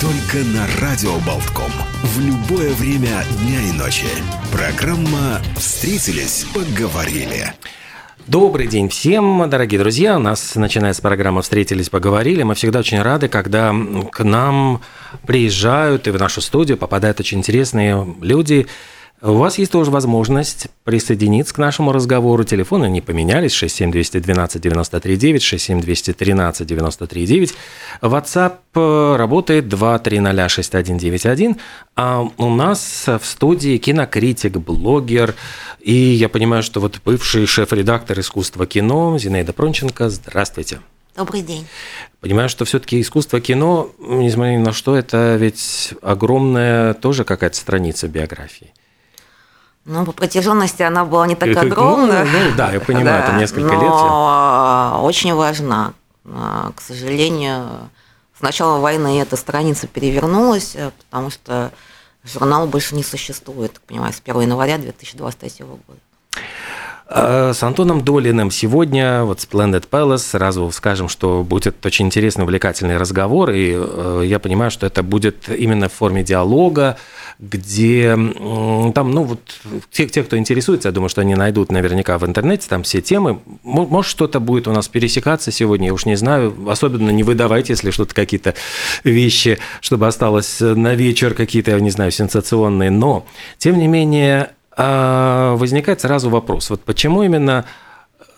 Только 0.00 0.46
на 0.54 0.64
Радио 0.80 1.14
Болтком. 1.26 1.72
В 2.04 2.20
любое 2.20 2.72
время 2.74 3.24
дня 3.40 3.60
и 3.60 3.72
ночи. 3.72 4.06
Программа 4.52 5.40
«Встретились, 5.56 6.46
поговорили». 6.54 7.52
Добрый 8.28 8.68
день 8.68 8.90
всем, 8.90 9.50
дорогие 9.50 9.80
друзья. 9.80 10.14
У 10.16 10.20
нас 10.20 10.54
начинается 10.54 11.02
программа 11.02 11.42
«Встретились, 11.42 11.90
поговорили». 11.90 12.44
Мы 12.44 12.54
всегда 12.54 12.78
очень 12.78 13.02
рады, 13.02 13.26
когда 13.26 13.74
к 14.12 14.22
нам 14.22 14.82
приезжают 15.26 16.06
и 16.06 16.12
в 16.12 16.18
нашу 16.20 16.42
студию 16.42 16.78
попадают 16.78 17.18
очень 17.18 17.38
интересные 17.38 18.06
люди, 18.20 18.68
у 19.20 19.34
вас 19.34 19.58
есть 19.58 19.72
тоже 19.72 19.90
возможность 19.90 20.68
присоединиться 20.84 21.52
к 21.52 21.58
нашему 21.58 21.92
разговору. 21.92 22.44
Телефоны 22.44 22.88
не 22.88 23.00
поменялись. 23.00 23.52
67212 23.52 24.62
939, 24.62 25.42
67213 25.42 26.66
939. 26.66 27.54
WhatsApp 28.02 29.16
работает 29.16 29.68
2306191. 29.68 31.56
А 31.96 32.28
у 32.36 32.48
нас 32.48 33.06
в 33.06 33.24
студии 33.24 33.76
кинокритик, 33.78 34.58
блогер. 34.58 35.34
И 35.80 35.92
я 35.92 36.28
понимаю, 36.28 36.62
что 36.62 36.80
вот 36.80 37.00
бывший 37.04 37.46
шеф-редактор 37.46 38.20
искусства 38.20 38.66
кино 38.66 39.18
Зинаида 39.18 39.52
Пронченко. 39.52 40.10
Здравствуйте. 40.10 40.80
Добрый 41.16 41.42
день. 41.42 41.66
Понимаю, 42.20 42.48
что 42.48 42.64
все-таки 42.64 43.00
искусство 43.00 43.40
кино, 43.40 43.90
несмотря 43.98 44.52
ни 44.52 44.58
на 44.58 44.72
что, 44.72 44.94
это 44.96 45.34
ведь 45.34 45.94
огромная 46.02 46.94
тоже 46.94 47.24
какая-то 47.24 47.56
страница 47.56 48.06
биографии. 48.06 48.72
Ну, 49.88 50.04
по 50.04 50.12
протяженности 50.12 50.82
она 50.82 51.06
была 51.06 51.26
не 51.26 51.34
так 51.34 51.56
огромная. 51.56 52.26
Ну, 52.26 52.30
ну, 52.50 52.56
да, 52.56 52.70
я 52.72 52.78
понимаю, 52.78 53.06
да, 53.06 53.18
это 53.24 53.32
несколько 53.38 53.72
но 53.72 53.80
лет. 53.80 53.90
Я... 53.90 55.00
очень 55.00 55.34
важна. 55.34 55.94
А, 56.26 56.72
к 56.76 56.80
сожалению, 56.82 57.88
с 58.38 58.42
начала 58.42 58.80
войны 58.80 59.18
эта 59.18 59.36
страница 59.36 59.86
перевернулась, 59.86 60.76
э, 60.76 60.90
потому 60.98 61.30
что 61.30 61.72
журнал 62.22 62.66
больше 62.66 62.96
не 62.96 63.02
существует, 63.02 63.72
так 63.72 63.82
понимаю, 63.82 64.12
с 64.12 64.20
1 64.22 64.42
января 64.42 64.76
2023 64.76 65.64
года. 65.64 66.00
А, 67.10 67.54
с 67.54 67.62
Антоном 67.62 68.04
Долиным 68.04 68.50
сегодня, 68.50 69.24
вот 69.24 69.38
Splendid 69.38 69.88
Palace, 69.90 70.18
сразу 70.18 70.70
скажем, 70.70 71.08
что 71.08 71.42
будет 71.42 71.84
очень 71.86 72.06
интересный, 72.06 72.44
увлекательный 72.44 72.98
разговор, 72.98 73.50
и 73.50 73.72
э, 73.74 74.22
я 74.26 74.38
понимаю, 74.38 74.70
что 74.70 74.86
это 74.86 75.02
будет 75.02 75.48
именно 75.48 75.88
в 75.88 75.92
форме 75.94 76.22
диалога, 76.22 76.98
где 77.38 78.14
там, 78.94 79.10
ну 79.10 79.22
вот, 79.22 79.40
те, 79.90 80.06
те, 80.06 80.22
кто 80.22 80.36
интересуется, 80.36 80.88
я 80.88 80.92
думаю, 80.92 81.08
что 81.08 81.22
они 81.22 81.34
найдут 81.34 81.72
наверняка 81.72 82.18
в 82.18 82.26
интернете 82.26 82.66
там 82.68 82.82
все 82.82 83.00
темы. 83.00 83.40
Может, 83.62 84.10
что-то 84.10 84.38
будет 84.38 84.68
у 84.68 84.72
нас 84.72 84.88
пересекаться 84.88 85.50
сегодня, 85.50 85.86
я 85.86 85.94
уж 85.94 86.04
не 86.04 86.16
знаю. 86.16 86.54
Особенно 86.68 87.10
не 87.10 87.22
выдавайте, 87.22 87.72
если 87.72 87.90
что-то 87.90 88.14
какие-то 88.14 88.54
вещи, 89.04 89.58
чтобы 89.80 90.08
осталось 90.08 90.58
на 90.60 90.94
вечер 90.94 91.34
какие-то, 91.34 91.70
я 91.70 91.80
не 91.80 91.90
знаю, 91.90 92.10
сенсационные. 92.10 92.90
Но, 92.90 93.24
тем 93.56 93.78
не 93.78 93.86
менее, 93.86 94.50
возникает 94.78 96.00
сразу 96.00 96.30
вопрос, 96.30 96.70
вот 96.70 96.82
почему 96.82 97.22
именно 97.22 97.64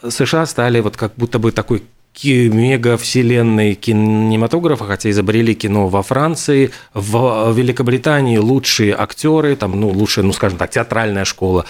США 0.09 0.47
стали 0.47 0.81
вот 0.81 0.97
как 0.97 1.13
будто 1.17 1.39
бы 1.39 1.53
такой 1.53 1.83
мега-вселенной 2.25 3.75
кинематографа, 3.75 4.85
хотя 4.85 5.11
изобрели 5.11 5.55
кино 5.55 5.89
во 5.89 6.03
Франции, 6.03 6.71
в 6.93 7.53
Великобритании 7.53 8.37
лучшие 8.37 8.95
актеры, 8.95 9.57
там, 9.57 9.79
ну, 9.81 9.89
лучшая, 9.89 10.25
ну, 10.25 10.33
скажем 10.33 10.59
так, 10.59 10.71
театральная 10.71 11.25
школа. 11.25 11.65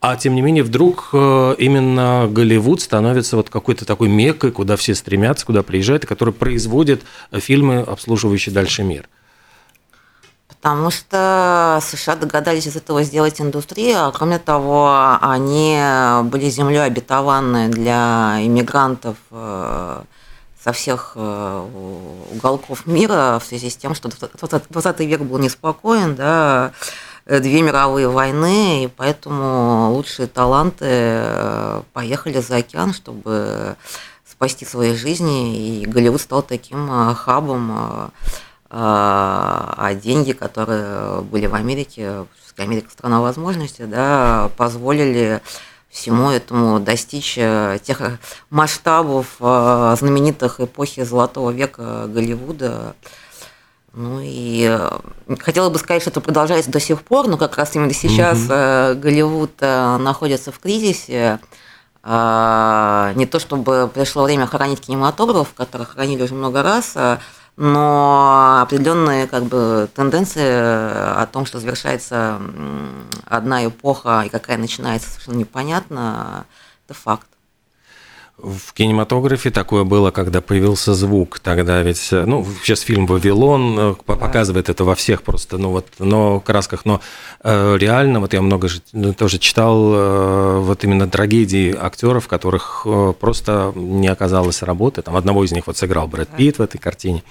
А 0.00 0.16
тем 0.16 0.34
не 0.34 0.42
менее, 0.42 0.62
вдруг 0.62 1.10
э, 1.12 1.54
именно 1.58 2.28
Голливуд 2.30 2.80
становится 2.82 3.36
вот 3.36 3.50
какой-то 3.50 3.84
такой 3.84 4.08
меккой, 4.08 4.52
куда 4.52 4.76
все 4.76 4.94
стремятся, 4.94 5.46
куда 5.46 5.62
приезжают, 5.62 6.04
и 6.04 6.06
который 6.06 6.34
производит 6.34 7.02
фильмы, 7.32 7.80
обслуживающие 7.80 8.54
дальше 8.54 8.84
мир. 8.84 9.08
Потому 10.66 10.90
что 10.90 11.78
США 11.80 12.16
догадались 12.16 12.66
из 12.66 12.74
этого 12.74 13.04
сделать 13.04 13.40
индустрию, 13.40 14.04
а 14.04 14.10
кроме 14.10 14.40
того, 14.40 15.16
они 15.20 15.78
были 16.24 16.50
землей 16.50 16.82
обетованной 16.82 17.68
для 17.68 18.38
иммигрантов 18.40 19.16
э, 19.30 20.02
со 20.60 20.72
всех 20.72 21.12
э, 21.14 21.66
уголков 22.32 22.84
мира 22.84 23.38
в 23.40 23.46
связи 23.46 23.70
с 23.70 23.76
тем, 23.76 23.94
что 23.94 24.08
20 24.08 25.00
век 25.02 25.20
был 25.20 25.38
неспокоен, 25.38 26.16
да, 26.16 26.72
две 27.26 27.62
мировые 27.62 28.08
войны, 28.08 28.86
и 28.86 28.88
поэтому 28.88 29.92
лучшие 29.92 30.26
таланты 30.26 30.84
э, 30.88 31.82
поехали 31.92 32.40
за 32.40 32.56
океан, 32.56 32.92
чтобы 32.92 33.76
спасти 34.28 34.64
свои 34.64 34.96
жизни, 34.96 35.82
и 35.82 35.86
Голливуд 35.86 36.20
стал 36.20 36.42
таким 36.42 37.14
хабом 37.14 38.10
а, 38.68 39.74
а 39.76 39.94
деньги, 39.94 40.32
которые 40.32 41.22
были 41.22 41.46
в 41.46 41.54
Америке, 41.54 42.26
Америка 42.58 42.90
страна 42.90 43.20
возможностей, 43.20 43.84
да, 43.84 44.50
позволили 44.56 45.40
всему 45.90 46.30
этому 46.30 46.78
достичь 46.80 47.36
э, 47.38 47.78
тех 47.82 48.00
масштабов 48.50 49.36
э, 49.40 49.96
знаменитых 49.98 50.60
эпохи 50.60 51.04
Золотого 51.04 51.50
века 51.50 52.06
Голливуда. 52.06 52.94
Ну 53.92 54.20
и 54.22 54.66
э, 54.68 55.36
хотела 55.38 55.70
бы 55.70 55.78
сказать, 55.78 56.02
что 56.02 56.10
это 56.10 56.20
продолжается 56.20 56.70
до 56.70 56.80
сих 56.80 57.02
пор, 57.02 57.28
но 57.28 57.38
как 57.38 57.56
раз 57.56 57.74
именно 57.74 57.94
сейчас 57.94 58.40
угу. 58.40 59.00
Голливуд 59.00 59.60
находится 59.60 60.52
в 60.52 60.58
кризисе. 60.58 61.40
Не 62.04 63.26
то 63.26 63.38
чтобы 63.40 63.90
пришло 63.92 64.24
время 64.24 64.46
хоронить 64.46 64.80
кинематограф, 64.80 65.54
который 65.54 65.86
хоронили 65.86 66.22
уже 66.22 66.34
много 66.34 66.62
раз, 66.62 66.92
а 66.94 67.18
но 67.56 68.60
определенные 68.62 69.26
как 69.26 69.44
бы 69.44 69.88
тенденции 69.94 70.42
о 70.42 71.26
том, 71.26 71.46
что 71.46 71.58
завершается 71.58 72.40
одна 73.24 73.66
эпоха 73.66 74.22
и 74.26 74.28
какая 74.28 74.58
начинается, 74.58 75.08
совершенно 75.10 75.36
непонятно, 75.36 76.46
это 76.86 76.94
факт. 76.98 77.26
В 78.38 78.74
кинематографе 78.74 79.50
такое 79.50 79.84
было, 79.84 80.10
когда 80.10 80.42
появился 80.42 80.92
звук. 80.94 81.38
Тогда 81.38 81.82
ведь, 81.82 82.08
ну, 82.12 82.46
сейчас 82.62 82.80
фильм 82.80 83.06
«Вавилон» 83.06 83.78
э, 83.78 83.94
показывает 84.04 84.68
это 84.68 84.84
во 84.84 84.94
всех 84.94 85.22
просто, 85.22 85.56
ну, 85.56 85.70
вот, 85.70 85.86
но 85.98 86.40
красках. 86.40 86.84
Но 86.84 87.00
э, 87.42 87.76
реально, 87.78 88.20
вот 88.20 88.34
я 88.34 88.42
много 88.42 88.68
же, 88.68 88.82
ну, 88.92 89.14
тоже 89.14 89.38
читал 89.38 89.90
э, 89.94 90.58
вот 90.60 90.84
именно 90.84 91.08
трагедии 91.08 91.74
актеров, 91.74 92.28
которых 92.28 92.82
э, 92.84 93.14
просто 93.18 93.72
не 93.74 94.08
оказалось 94.08 94.62
работы. 94.62 95.00
Там 95.00 95.16
одного 95.16 95.42
из 95.42 95.52
них 95.52 95.66
вот 95.66 95.78
сыграл 95.78 96.06
Брэд 96.06 96.28
Питт 96.28 96.58
в 96.58 96.62
этой 96.62 96.76
картине. 96.76 97.22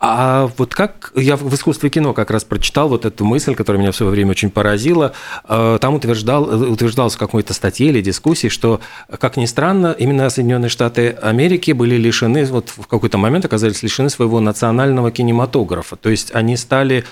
А 0.00 0.50
вот 0.56 0.74
как 0.74 1.12
я 1.14 1.36
в 1.36 1.54
искусстве 1.54 1.90
кино 1.90 2.14
как 2.14 2.30
раз 2.30 2.44
прочитал 2.44 2.88
вот 2.88 3.04
эту 3.04 3.26
мысль, 3.26 3.54
которая 3.54 3.80
меня 3.80 3.92
в 3.92 3.96
свое 3.96 4.10
время 4.10 4.30
очень 4.30 4.50
поразила. 4.50 5.12
Э, 5.46 5.76
там 5.78 5.94
утверждал, 5.94 6.44
утверждалось 6.72 7.16
в 7.16 7.18
какой-то 7.18 7.52
статье 7.52 7.88
или 7.88 8.00
дискуссии, 8.00 8.48
что, 8.48 8.80
как 9.18 9.36
ни 9.36 9.44
странно, 9.44 9.94
именно 9.98 10.30
Соединенные 10.30 10.70
Штаты 10.70 11.10
Америки 11.10 11.72
были 11.72 11.96
лишены, 11.96 12.46
вот 12.46 12.70
в 12.70 12.86
какой-то 12.86 13.18
момент 13.18 13.44
оказались 13.44 13.82
лишены 13.82 14.08
своего 14.08 14.40
национального 14.40 15.10
кинематографа. 15.10 15.96
То 15.96 16.08
есть 16.08 16.34
они 16.34 16.56
стали 16.56 17.04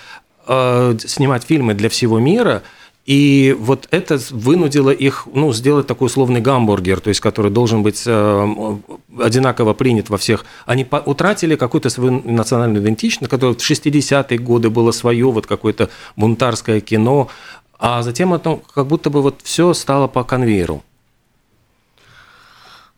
э, 0.46 0.96
снимать 1.04 1.44
фильмы 1.44 1.74
для 1.74 1.90
всего 1.90 2.18
мира– 2.18 2.62
и 3.08 3.56
вот 3.58 3.88
это 3.90 4.18
вынудило 4.30 4.90
их 4.90 5.26
ну, 5.32 5.50
сделать 5.54 5.86
такой 5.86 6.06
условный 6.06 6.42
гамбургер, 6.42 7.00
то 7.00 7.08
есть 7.08 7.20
который 7.20 7.50
должен 7.50 7.82
быть 7.82 8.02
э, 8.04 8.76
одинаково 9.18 9.72
принят 9.72 10.10
во 10.10 10.18
всех. 10.18 10.44
Они 10.66 10.86
утратили 11.06 11.56
какую-то 11.56 11.88
свою 11.88 12.20
национальную 12.22 12.84
идентичность, 12.84 13.30
которая 13.30 13.56
в 13.56 13.60
60-е 13.60 14.38
годы 14.38 14.68
было 14.68 14.90
свое 14.90 15.32
вот 15.32 15.46
какое-то 15.46 15.88
бунтарское 16.16 16.80
кино, 16.80 17.28
а 17.78 18.02
затем 18.02 18.34
это 18.34 18.60
как 18.74 18.86
будто 18.86 19.08
бы 19.08 19.22
вот 19.22 19.36
все 19.42 19.72
стало 19.72 20.06
по 20.06 20.22
конвейеру. 20.22 20.82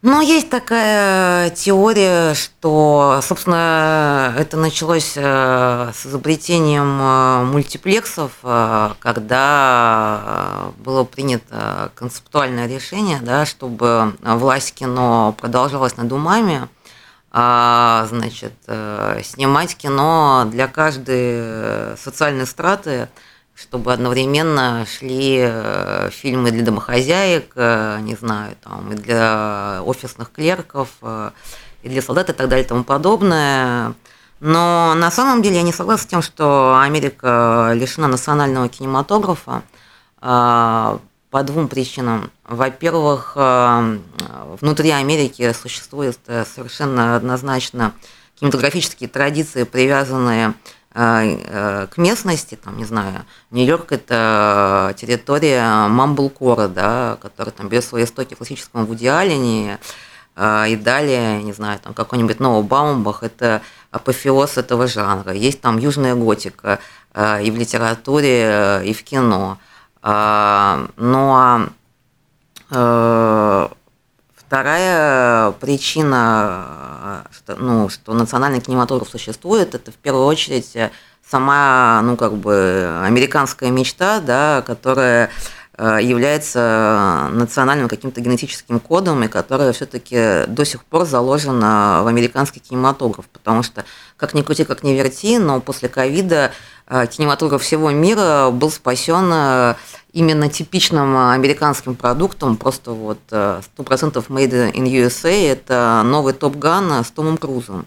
Ну, 0.03 0.23
есть 0.23 0.49
такая 0.49 1.51
теория, 1.51 2.33
что, 2.33 3.21
собственно, 3.23 4.35
это 4.39 4.57
началось 4.57 5.13
э, 5.15 5.93
с 5.95 6.07
изобретением 6.07 6.99
э, 6.99 7.45
мультиплексов, 7.45 8.33
э, 8.43 8.93
когда 8.99 10.73
было 10.79 11.05
принято 11.05 11.93
концептуальное 11.95 12.67
решение, 12.67 13.21
да, 13.21 13.45
чтобы 13.45 14.17
власть 14.23 14.73
кино 14.73 15.35
продолжалась 15.39 15.99
над 15.99 16.11
умами, 16.11 16.67
а, 17.31 18.07
значит, 18.09 18.55
э, 18.69 19.21
снимать 19.23 19.77
кино 19.77 20.49
для 20.51 20.67
каждой 20.67 21.95
социальной 21.99 22.47
страты, 22.47 23.11
чтобы 23.55 23.93
одновременно 23.93 24.87
шли 24.87 25.39
э, 25.41 26.11
фильмы 26.13 26.51
для 26.51 26.65
домохозяек, 26.65 27.53
э, 27.55 27.99
не 28.01 28.15
знаю, 28.15 28.57
там, 28.63 28.93
и 28.93 28.97
для 28.97 29.83
офисных 29.85 30.33
клерков, 30.33 30.89
и 31.83 31.89
для 31.89 32.03
солдат 32.03 32.31
и 32.31 32.33
так 32.33 32.49
далее 32.49 32.65
и 32.65 32.69
тому 32.69 32.85
подобное. 32.85 33.95
Но 34.41 34.95
на 34.95 35.11
самом 35.11 35.43
деле 35.43 35.57
я 35.57 35.63
не 35.63 35.73
согласна 35.73 36.05
с 36.05 36.07
тем, 36.07 36.23
что 36.23 36.79
Америка 36.81 37.73
лишена 37.75 38.09
национального 38.09 38.69
кинематографа 38.69 39.63
по 41.31 41.43
двум 41.45 41.69
причинам. 41.69 42.31
Во-первых, 42.45 43.33
э, 43.37 43.99
внутри 44.61 44.91
Америки 44.91 45.53
существуют 45.53 46.19
э, 46.27 46.45
совершенно 46.45 47.17
однозначно 47.17 47.95
кинематографические 48.39 49.09
традиции, 49.09 49.63
привязанные 49.63 50.49
э, 50.49 50.53
к 50.93 51.91
местности, 51.97 52.57
там, 52.57 52.77
не 52.77 52.85
знаю, 52.85 53.25
Нью-Йорк– 53.53 53.91
это 53.93 54.93
территория 54.99 55.87
мамблкора, 55.87 56.67
да, 56.67 57.17
которая 57.23 57.53
там 57.53 57.69
берет 57.69 57.85
свои 57.85 58.05
истоки 58.05 58.35
в 58.35 58.39
классическом 58.39 58.87
Вуди 58.87 59.07
Аллене, 59.07 59.79
и 60.37 60.81
далее, 60.83 61.43
не 61.45 61.53
знаю, 61.53 61.79
там 61.79 61.95
какой-нибудь 61.95 62.41
Новый 62.41 62.65
Баумбах– 62.65 63.23
это 63.23 63.63
апофеоз 63.93 64.59
этого 64.59 64.89
жанра. 64.89 65.33
Есть 65.33 65.61
там 65.61 65.79
южная 65.79 66.17
готика 66.17 66.81
и 67.15 67.51
в 67.51 67.57
литературе, 67.57 68.83
и 68.85 68.93
в 68.93 69.05
кино– 69.05 69.59
а, 70.03 70.87
но 70.97 71.69
э, 72.71 73.69
вторая 74.51 75.53
причина, 75.53 77.23
что, 77.31 77.55
ну, 77.55 77.89
что 77.89 78.13
национальный 78.15 78.61
кинематограф 78.61 79.09
существует, 79.09 79.77
это 79.77 79.93
в 79.93 79.95
первую 79.95 80.27
очередь 80.27 80.77
сама, 81.25 82.01
ну, 82.03 82.17
как 82.17 82.35
бы, 82.35 83.01
американская 83.05 83.71
мечта, 83.71 84.19
да, 84.19 84.65
которая 84.67 85.27
э, 85.27 85.31
является 85.81 87.29
национальным 87.33 87.89
каким-то 87.89 88.21
генетическим 88.21 88.81
кодом, 88.81 89.25
и 89.25 89.29
которая 89.29 89.73
все-таки 89.73 90.45
до 90.47 90.65
сих 90.65 90.85
пор 90.85 91.07
заложена 91.07 92.01
в 92.03 92.07
американский 92.07 92.61
кинематограф, 92.61 93.27
потому 93.33 93.63
что, 93.63 93.85
как 94.17 94.35
ни 94.35 94.43
крути, 94.43 94.65
как 94.65 94.83
ни 94.83 94.93
верти, 94.93 95.39
но 95.39 95.61
после 95.61 95.89
ковида 95.89 96.53
Э, 96.93 97.07
кинематограф 97.07 97.63
всего 97.63 97.91
мира 97.91 98.51
был 98.51 98.69
спасен 98.69 99.31
э, 99.33 99.75
именно 100.13 100.49
типичным 100.51 101.31
американским 101.31 101.95
продуктом, 101.95 102.57
просто 102.57 102.91
вот 102.91 103.21
100% 103.31 103.63
э, 103.79 104.21
made 104.29 104.73
in 104.73 104.87
USA, 104.87 105.53
это 105.53 106.03
новый 106.05 106.33
Топ 106.33 106.57
Ган 106.57 107.05
с 107.05 107.13
Томом 107.13 107.37
Крузом. 107.37 107.87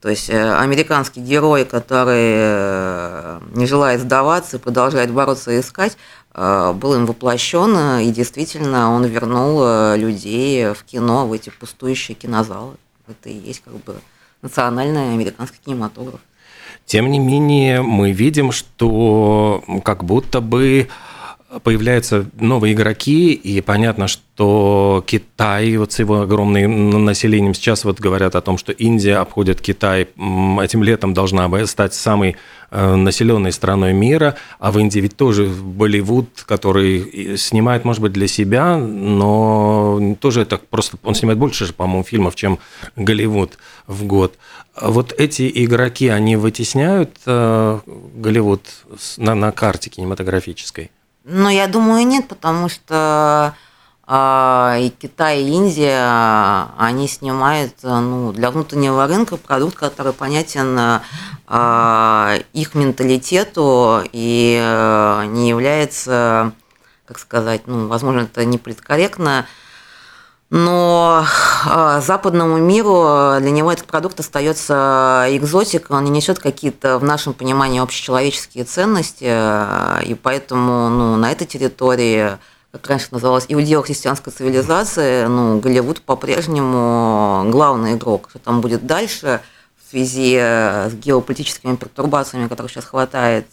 То 0.00 0.08
есть 0.10 0.30
американский 0.30 1.20
герой, 1.20 1.64
который 1.64 3.40
не 3.56 3.66
желает 3.66 4.00
сдаваться 4.00 4.58
продолжает 4.58 5.10
бороться 5.10 5.50
и 5.50 5.60
искать, 5.60 5.96
был 6.34 6.94
им 6.94 7.06
воплощен, 7.06 7.98
и 7.98 8.10
действительно 8.12 8.92
он 8.92 9.04
вернул 9.06 9.96
людей 9.96 10.72
в 10.72 10.84
кино, 10.84 11.26
в 11.26 11.32
эти 11.32 11.50
пустующие 11.50 12.14
кинозалы. 12.14 12.76
Это 13.08 13.28
и 13.28 13.34
есть 13.34 13.62
как 13.64 13.74
бы 13.82 13.96
национальный 14.40 15.12
американский 15.14 15.58
кинематограф. 15.64 16.20
Тем 16.86 17.10
не 17.10 17.18
менее, 17.18 17.82
мы 17.82 18.12
видим, 18.12 18.52
что 18.52 19.64
как 19.84 20.04
будто 20.04 20.40
бы 20.40 20.88
появляются 21.62 22.26
новые 22.38 22.74
игроки, 22.74 23.32
и 23.32 23.60
понятно, 23.62 24.06
что 24.06 25.02
Китай 25.06 25.76
вот 25.78 25.92
с 25.92 25.98
его 25.98 26.20
огромным 26.20 27.04
населением, 27.04 27.54
сейчас 27.54 27.84
вот 27.84 28.00
говорят 28.00 28.34
о 28.34 28.42
том, 28.42 28.58
что 28.58 28.72
Индия 28.72 29.16
обходит 29.16 29.62
Китай, 29.62 30.02
этим 30.02 30.82
летом 30.82 31.14
должна 31.14 31.48
стать 31.66 31.94
самой 31.94 32.36
э, 32.70 32.94
населенной 32.94 33.52
страной 33.52 33.94
мира, 33.94 34.36
а 34.58 34.72
в 34.72 34.78
Индии 34.78 35.00
ведь 35.00 35.16
тоже 35.16 35.46
Болливуд, 35.46 36.28
который 36.46 37.38
снимает, 37.38 37.84
может 37.86 38.02
быть, 38.02 38.12
для 38.12 38.28
себя, 38.28 38.76
но 38.76 40.16
тоже 40.20 40.42
это 40.42 40.58
просто, 40.58 40.98
он 41.02 41.14
снимает 41.14 41.38
больше, 41.38 41.72
по-моему, 41.72 42.04
фильмов, 42.04 42.36
чем 42.36 42.58
Голливуд 42.94 43.56
в 43.86 44.04
год. 44.04 44.36
Вот 44.80 45.14
эти 45.16 45.50
игроки, 45.64 46.08
они 46.08 46.36
вытесняют 46.36 47.16
э, 47.24 47.80
Голливуд 47.86 48.62
на, 49.16 49.34
на 49.34 49.50
карте 49.50 49.88
кинематографической? 49.88 50.90
Ну, 51.30 51.50
я 51.50 51.66
думаю, 51.66 52.06
нет, 52.06 52.26
потому 52.26 52.70
что 52.70 53.54
э, 54.06 54.76
и 54.80 54.88
Китай, 54.88 55.42
и 55.42 55.50
Индия, 55.50 56.68
они 56.78 57.06
снимают 57.06 57.74
ну, 57.82 58.32
для 58.32 58.50
внутреннего 58.50 59.06
рынка 59.06 59.36
продукт, 59.36 59.76
который 59.76 60.14
понятен 60.14 61.02
э, 61.46 62.42
их 62.54 62.74
менталитету 62.74 64.02
и 64.10 64.58
э, 64.58 65.24
не 65.26 65.50
является, 65.50 66.52
как 67.04 67.18
сказать, 67.18 67.66
ну, 67.66 67.88
возможно, 67.88 68.20
это 68.20 68.46
не 68.46 68.56
политкорректно, 68.56 69.44
но 70.50 71.26
а, 71.66 72.00
западному 72.00 72.56
миру 72.56 73.02
а, 73.04 73.38
для 73.40 73.50
него 73.50 73.70
этот 73.70 73.86
продукт 73.86 74.18
остается 74.18 75.26
экзотикой, 75.28 75.98
он 75.98 76.04
не 76.04 76.10
несет 76.10 76.38
какие-то 76.38 76.98
в 76.98 77.04
нашем 77.04 77.34
понимании 77.34 77.80
общечеловеческие 77.80 78.64
ценности, 78.64 79.26
а, 79.28 80.00
и 80.02 80.14
поэтому 80.14 80.88
ну, 80.88 81.16
на 81.16 81.30
этой 81.30 81.46
территории, 81.46 82.38
как 82.72 82.86
раньше 82.86 83.08
называлось, 83.10 83.44
иудео-христианской 83.48 84.32
цивилизации, 84.32 85.26
ну, 85.26 85.58
Голливуд 85.58 86.00
по-прежнему 86.00 87.50
главный 87.50 87.94
игрок. 87.94 88.28
Что 88.30 88.38
там 88.38 88.62
будет 88.62 88.86
дальше 88.86 89.42
в 89.76 89.90
связи 89.90 90.36
с 90.36 90.94
геополитическими 90.94 91.76
пертурбациями, 91.76 92.48
которых 92.48 92.70
сейчас 92.70 92.86
хватает, 92.86 93.46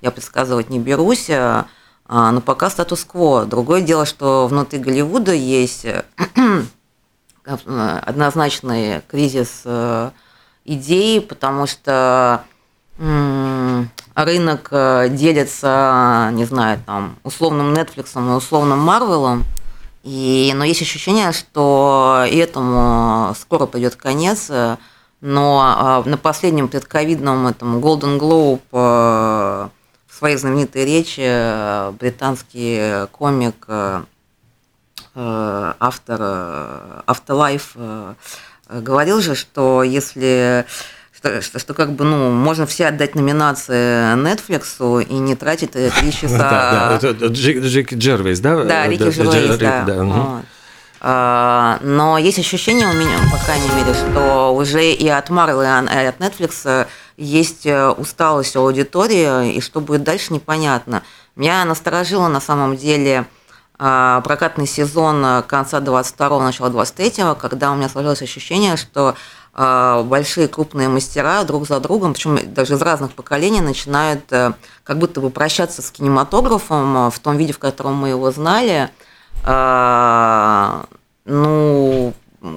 я 0.00 0.10
предсказывать 0.10 0.68
не 0.68 0.78
берусь. 0.78 1.28
А, 2.12 2.32
но 2.32 2.40
пока 2.40 2.70
статус-кво. 2.70 3.44
Другое 3.46 3.82
дело, 3.82 4.04
что 4.04 4.48
внутри 4.48 4.80
Голливуда 4.80 5.32
есть 5.32 5.84
э, 5.84 6.02
однозначный 7.44 9.02
кризис 9.08 9.62
э, 9.64 10.10
идей, 10.64 11.20
потому 11.20 11.68
что 11.68 12.42
рынок 12.98 14.68
э, 14.72 15.08
делится, 15.10 16.30
не 16.32 16.44
знаю, 16.46 16.82
там, 16.84 17.14
условным 17.22 17.72
Netflix 17.72 18.12
и 18.16 18.36
условным 18.36 18.80
Марвелом, 18.80 19.44
и, 20.02 20.52
но 20.56 20.64
есть 20.64 20.82
ощущение, 20.82 21.30
что 21.30 22.26
этому 22.28 23.36
скоро 23.40 23.66
придет 23.66 23.94
конец, 23.94 24.50
но 25.20 25.60
а, 25.62 26.02
на 26.04 26.16
последнем 26.16 26.66
предковидном 26.66 27.46
этом 27.46 27.78
Golden 27.78 28.18
Globe 28.18 29.70
своей 30.20 30.36
знаменитой 30.36 30.84
речи 30.84 31.22
э, 31.24 31.92
британский 31.98 33.06
комик, 33.10 33.64
э, 33.68 34.02
э, 35.14 35.72
автор 35.80 36.20
Afterlife 37.06 38.14
говорил 38.68 39.22
же, 39.22 39.34
что 39.34 39.82
если 39.82 40.66
что, 41.16 41.40
что, 41.40 41.58
что 41.58 41.72
как 41.72 41.92
бы, 41.92 42.04
ну, 42.04 42.30
можно 42.30 42.66
все 42.66 42.88
отдать 42.88 43.14
номинации 43.14 44.14
Netflix 44.14 45.04
и 45.04 45.14
не 45.14 45.36
тратить 45.36 45.72
три 45.72 46.12
часа. 46.12 46.98
Да, 47.00 47.10
Джек 47.28 47.94
Джервейс, 47.94 48.40
да? 48.40 48.64
Да, 48.64 48.86
Рики 48.86 49.08
Джервейс, 49.08 49.56
да. 49.56 50.42
А, 51.02 51.78
но 51.80 52.18
есть 52.18 52.38
ощущение 52.38 52.86
у 52.86 52.92
меня, 52.92 53.16
по 53.32 53.38
крайней 53.42 53.70
мере, 53.70 53.94
что 53.94 54.54
уже 54.54 54.92
и 54.92 55.08
от 55.08 55.30
Marvel, 55.30 55.62
и 55.62 56.06
от 56.06 56.18
Netflix 56.18 56.86
есть 57.22 57.66
э, 57.66 57.90
усталость 57.90 58.56
у 58.56 58.60
аудитории, 58.60 59.54
и 59.54 59.60
что 59.60 59.80
будет 59.80 60.02
дальше, 60.02 60.32
непонятно. 60.32 61.02
Меня 61.36 61.64
насторожило 61.64 62.28
на 62.28 62.40
самом 62.40 62.76
деле 62.76 63.26
а, 63.78 64.20
прокатный 64.22 64.66
сезон 64.66 65.24
э, 65.24 65.42
конца 65.42 65.80
22-го, 65.80 66.42
начала 66.42 66.68
23-го, 66.68 67.34
когда 67.34 67.72
у 67.72 67.76
меня 67.76 67.88
сложилось 67.88 68.22
ощущение, 68.22 68.76
что 68.76 69.14
а, 69.52 70.02
большие 70.02 70.48
крупные 70.48 70.88
мастера 70.88 71.44
друг 71.44 71.66
за 71.66 71.80
другом, 71.80 72.14
причем 72.14 72.38
даже 72.52 72.74
из 72.74 72.82
разных 72.82 73.12
поколений, 73.12 73.60
начинают 73.60 74.24
э, 74.32 74.52
как 74.84 74.98
будто 74.98 75.20
бы 75.20 75.30
прощаться 75.30 75.82
с 75.82 75.90
кинематографом 75.90 77.10
в 77.10 77.18
том 77.20 77.36
виде, 77.36 77.52
в 77.52 77.58
котором 77.58 77.94
мы 77.94 78.08
его 78.08 78.30
знали– 78.30 78.90
а, 79.44 80.84
ну, 81.24 82.12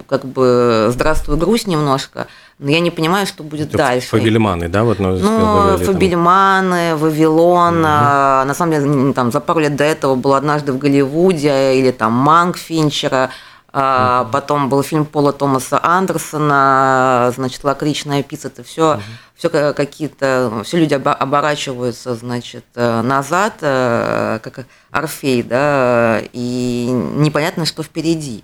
как 0.07 0.25
бы 0.25 0.87
здравствуй, 0.91 1.37
грусть 1.37 1.67
немножко, 1.67 2.27
но 2.59 2.69
я 2.69 2.79
не 2.79 2.91
понимаю, 2.91 3.27
что 3.27 3.43
будет 3.43 3.69
Это 3.69 3.77
дальше. 3.77 4.07
Фабельманы, 4.07 4.69
да, 4.69 4.83
вот 4.83 4.99
ну, 4.99 5.17
ну 5.17 5.77
Фабельманы, 5.77 6.95
Вавилон, 6.95 7.75
угу. 7.75 7.83
на 7.83 8.53
самом 8.53 8.71
деле, 8.71 9.13
там 9.13 9.31
за 9.31 9.39
пару 9.39 9.59
лет 9.59 9.75
до 9.75 9.83
этого 9.83 10.15
был 10.15 10.33
однажды 10.33 10.71
в 10.71 10.77
Голливуде, 10.77 11.75
или 11.75 11.91
там 11.91 12.13
Манг 12.13 12.57
Финчера, 12.57 13.29
а, 13.75 14.29
потом 14.31 14.69
был 14.69 14.83
фильм 14.83 15.03
Пола 15.03 15.33
Томаса 15.33 15.83
Андерсона, 15.83 17.33
значит, 17.35 17.63
лакричная 17.63 18.21
пицца, 18.21 18.47
это 18.49 18.63
все, 18.63 18.93
угу. 18.93 19.01
все 19.35 19.73
какие-то, 19.73 20.61
все 20.63 20.77
люди 20.77 20.93
оборачиваются, 20.93 22.13
значит, 22.13 22.65
э, 22.75 23.01
назад, 23.01 23.55
э, 23.61 24.39
как 24.43 24.67
Орфей, 24.91 25.41
да, 25.41 26.21
и 26.33 26.87
непонятно, 27.15 27.65
что 27.65 27.81
впереди. 27.81 28.43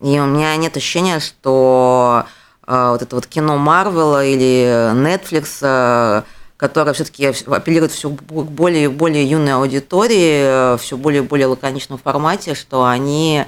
И 0.00 0.18
у 0.18 0.26
меня 0.26 0.54
нет 0.56 0.76
ощущения, 0.76 1.20
что 1.20 2.24
вот 2.66 3.02
это 3.02 3.14
вот 3.16 3.26
кино 3.26 3.56
Марвела 3.56 4.24
или 4.24 4.92
Netflix, 4.92 6.24
которое 6.56 6.92
все-таки 6.92 7.26
апеллирует 7.26 7.92
все 7.92 8.10
к 8.10 8.22
более 8.22 8.84
и 8.84 8.88
более 8.88 9.24
юной 9.24 9.54
аудитории, 9.54 10.76
все 10.78 10.96
более 10.96 11.22
и 11.22 11.26
более 11.26 11.46
лаконичном 11.46 11.98
формате, 11.98 12.54
что 12.54 12.84
они 12.84 13.44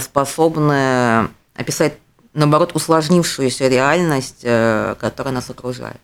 способны 0.00 1.28
описать, 1.54 1.98
наоборот, 2.32 2.72
усложнившуюся 2.74 3.68
реальность, 3.68 4.42
которая 4.42 5.32
нас 5.32 5.50
окружает. 5.50 6.00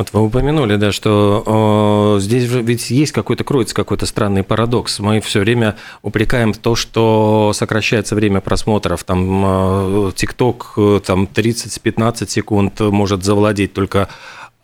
Вот 0.00 0.14
вы 0.14 0.22
упомянули, 0.22 0.76
да, 0.76 0.92
что 0.92 2.16
э, 2.16 2.20
здесь 2.22 2.44
же 2.44 2.62
ведь 2.62 2.88
есть 2.88 3.12
какой-то, 3.12 3.44
кроется 3.44 3.74
какой-то 3.74 4.06
странный 4.06 4.42
парадокс. 4.42 4.98
Мы 4.98 5.20
все 5.20 5.40
время 5.40 5.76
упрекаем 6.00 6.54
то, 6.54 6.74
что 6.74 7.52
сокращается 7.54 8.14
время 8.14 8.40
просмотров. 8.40 9.04
Там 9.04 10.10
ТикТок 10.16 10.72
э, 10.78 11.00
там 11.04 11.24
30-15 11.24 12.28
секунд 12.30 12.80
может 12.80 13.24
завладеть 13.24 13.74
только 13.74 14.08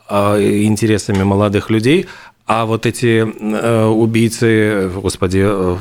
э, 0.08 0.62
интересами 0.62 1.22
молодых 1.22 1.68
людей, 1.68 2.06
а 2.46 2.64
вот 2.64 2.86
эти 2.86 3.26
э, 3.26 3.84
убийцы, 3.86 4.88
господи, 4.94 5.42
э, 5.42 5.76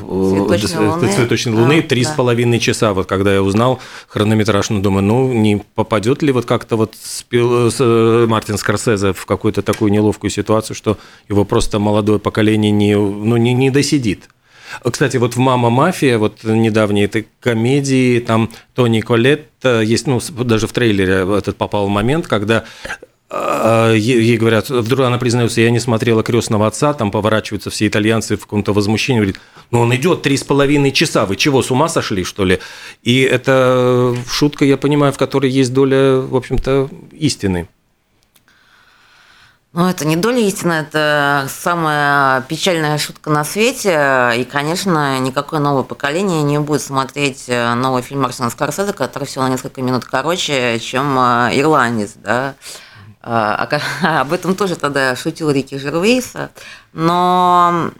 цветочной 0.58 0.88
луны, 0.88 1.12
цветочной 1.12 1.52
луны 1.52 1.82
три 1.82 2.02
с 2.02 2.08
половиной 2.10 2.58
часа. 2.58 2.92
Вот 2.92 3.06
когда 3.06 3.32
я 3.32 3.42
узнал 3.42 3.78
хронометраж, 4.08 4.70
ну 4.70 4.80
думаю, 4.80 5.04
ну 5.04 5.32
не 5.32 5.62
попадет 5.76 6.22
ли 6.22 6.32
вот 6.32 6.44
как-то 6.44 6.76
вот 6.76 6.94
спил, 7.00 7.70
с, 7.70 7.76
э, 7.78 8.26
Мартин 8.28 8.58
Скорсезе 8.58 9.12
в 9.12 9.26
какую-то 9.26 9.62
такую 9.62 9.92
неловкую 9.92 10.30
ситуацию, 10.30 10.74
что 10.74 10.98
его 11.28 11.44
просто 11.44 11.78
молодое 11.78 12.18
поколение 12.18 12.72
не, 12.72 12.96
ну, 12.96 13.36
не, 13.36 13.54
не 13.54 13.70
досидит. 13.70 14.28
Кстати, 14.82 15.18
вот 15.18 15.36
в 15.36 15.38
«Мама 15.38 15.70
мафия», 15.70 16.18
вот 16.18 16.42
недавней 16.42 17.04
этой 17.04 17.28
комедии, 17.38 18.18
там 18.18 18.50
Тони 18.74 19.00
Колетт, 19.00 19.46
есть, 19.62 20.08
ну, 20.08 20.20
даже 20.42 20.66
в 20.66 20.72
трейлере 20.72 21.24
этот 21.38 21.56
попал 21.56 21.86
момент, 21.88 22.26
когда 22.26 22.64
а, 22.84 22.88
ей 23.30 24.36
говорят, 24.36 24.70
вдруг 24.70 25.06
она 25.06 25.18
признается, 25.18 25.60
я 25.60 25.70
не 25.70 25.80
смотрела 25.80 26.22
крестного 26.22 26.66
отца, 26.66 26.94
там 26.94 27.10
поворачиваются 27.10 27.70
все 27.70 27.88
итальянцы 27.88 28.36
в 28.36 28.42
каком-то 28.42 28.72
возмущении, 28.72 29.18
говорит, 29.18 29.40
ну 29.72 29.80
он 29.80 29.94
идет 29.96 30.22
три 30.22 30.36
с 30.36 30.44
половиной 30.44 30.92
часа, 30.92 31.26
вы 31.26 31.34
чего, 31.34 31.62
с 31.62 31.70
ума 31.72 31.88
сошли, 31.88 32.22
что 32.22 32.44
ли? 32.44 32.60
И 33.02 33.22
это 33.22 34.14
шутка, 34.28 34.64
я 34.64 34.76
понимаю, 34.76 35.12
в 35.12 35.18
которой 35.18 35.50
есть 35.50 35.72
доля, 35.72 36.18
в 36.20 36.36
общем-то, 36.36 36.88
истины. 37.12 37.68
Ну, 39.76 39.86
это 39.86 40.06
не 40.06 40.16
доля 40.16 40.38
истины, 40.38 40.72
это 40.72 41.46
самая 41.50 42.40
печальная 42.42 42.96
шутка 42.96 43.28
на 43.28 43.44
свете. 43.44 44.32
И, 44.38 44.44
конечно, 44.44 45.18
никакое 45.18 45.60
новое 45.60 45.82
поколение 45.82 46.42
не 46.42 46.58
будет 46.58 46.80
смотреть 46.80 47.44
э, 47.48 47.74
новый 47.74 48.00
фильм 48.00 48.22
Марсена 48.22 48.48
Скорсезе, 48.48 48.94
который 48.94 49.24
всего 49.24 49.44
на 49.44 49.50
несколько 49.50 49.82
минут 49.82 50.06
короче, 50.06 50.78
чем 50.78 51.18
э, 51.18 51.50
«Ирландец». 51.60 52.12
Да? 52.14 52.54
А, 53.28 53.68
об 54.20 54.32
этом 54.32 54.54
тоже 54.54 54.76
тогда 54.76 55.16
шутил 55.16 55.50
Рики 55.50 55.76
Жервейса. 55.76 56.50
Но 56.92 57.90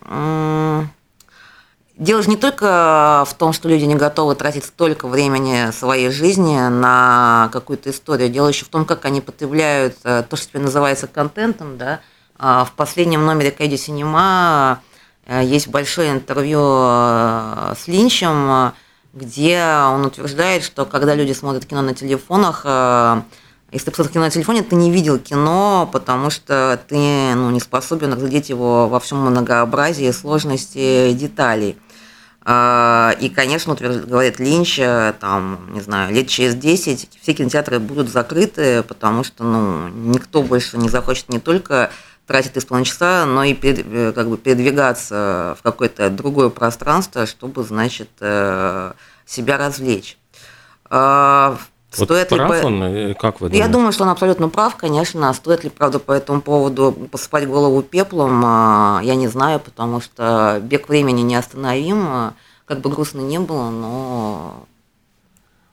дело 1.96 2.22
же 2.22 2.30
не 2.30 2.36
только 2.36 3.24
в 3.26 3.34
том, 3.34 3.52
что 3.52 3.68
люди 3.68 3.84
не 3.84 3.96
готовы 3.96 4.36
тратить 4.36 4.64
столько 4.64 5.08
времени 5.08 5.72
своей 5.72 6.10
жизни 6.10 6.68
на 6.68 7.50
какую-то 7.52 7.90
историю. 7.90 8.28
Дело 8.28 8.46
еще 8.48 8.64
в 8.66 8.68
том, 8.68 8.84
как 8.84 9.04
они 9.04 9.20
потребляют 9.20 9.96
э, 10.04 10.22
то, 10.28 10.36
что 10.36 10.46
теперь 10.46 10.62
называется 10.62 11.08
контентом. 11.08 11.76
Да? 11.76 12.00
А 12.38 12.64
в 12.64 12.72
последнем 12.72 13.26
номере 13.26 13.50
Кэдди 13.50 13.74
Синема 13.74 14.80
э, 15.26 15.42
есть 15.44 15.66
большое 15.66 16.12
интервью 16.12 16.60
э, 16.62 17.74
с 17.76 17.88
Линчем, 17.88 18.72
где 19.12 19.60
он 19.90 20.06
утверждает, 20.06 20.62
что 20.62 20.84
когда 20.84 21.16
люди 21.16 21.32
смотрят 21.32 21.66
кино 21.66 21.82
на 21.82 21.94
телефонах, 21.94 22.64
если 23.72 23.86
ты 23.86 23.90
посмотрел 23.90 24.12
кино 24.14 24.24
на 24.24 24.30
телефоне, 24.30 24.62
ты 24.62 24.76
не 24.76 24.90
видел 24.90 25.18
кино, 25.18 25.88
потому 25.92 26.30
что 26.30 26.80
ты 26.88 26.96
ну, 27.34 27.50
не 27.50 27.60
способен 27.60 28.12
разглядеть 28.12 28.48
его 28.48 28.88
во 28.88 29.00
всем 29.00 29.18
многообразии, 29.18 30.10
сложности 30.12 31.12
деталей. 31.12 31.76
А, 32.48 33.12
и, 33.20 33.28
конечно, 33.28 33.74
говорит 33.74 34.38
Линч, 34.38 34.78
там, 35.18 35.68
не 35.72 35.80
знаю, 35.80 36.14
лет 36.14 36.28
через 36.28 36.54
10 36.54 37.08
все 37.20 37.32
кинотеатры 37.32 37.80
будут 37.80 38.08
закрыты, 38.08 38.84
потому 38.84 39.24
что 39.24 39.42
ну, 39.42 39.88
никто 39.88 40.42
больше 40.42 40.78
не 40.78 40.88
захочет 40.88 41.28
не 41.28 41.40
только 41.40 41.90
тратить 42.24 42.52
3,5 42.52 42.84
часа, 42.84 43.26
но 43.26 43.42
и 43.42 43.56
э, 43.60 44.12
как 44.12 44.28
бы 44.28 44.36
передвигаться 44.36 45.56
в 45.58 45.62
какое-то 45.62 46.08
другое 46.08 46.50
пространство, 46.50 47.26
чтобы, 47.26 47.64
значит, 47.64 48.10
э, 48.20 48.92
себя 49.26 49.58
развлечь. 49.58 50.16
А, 51.96 52.00
вот 52.00 52.08
стоит 52.08 52.28
прав 52.28 52.50
ли 52.50 52.66
он, 52.66 52.82
э, 52.82 53.14
как 53.14 53.40
вы 53.40 53.48
думаете? 53.48 53.58
Я 53.58 53.68
думаю, 53.68 53.92
что 53.92 54.04
он 54.04 54.10
абсолютно 54.10 54.48
прав, 54.48 54.76
конечно. 54.76 55.32
Стоит 55.32 55.64
ли, 55.64 55.70
правда, 55.70 55.98
по 55.98 56.12
этому 56.12 56.40
поводу 56.40 56.92
посыпать 57.10 57.46
голову 57.46 57.82
пеплом, 57.82 58.42
а, 58.44 59.00
я 59.02 59.14
не 59.14 59.28
знаю, 59.28 59.60
потому 59.60 60.00
что 60.00 60.60
бег 60.62 60.88
времени 60.88 61.22
неостановим. 61.22 62.32
Как 62.64 62.80
бы 62.80 62.90
грустно 62.90 63.20
не 63.20 63.38
было, 63.38 63.70
но 63.70 64.66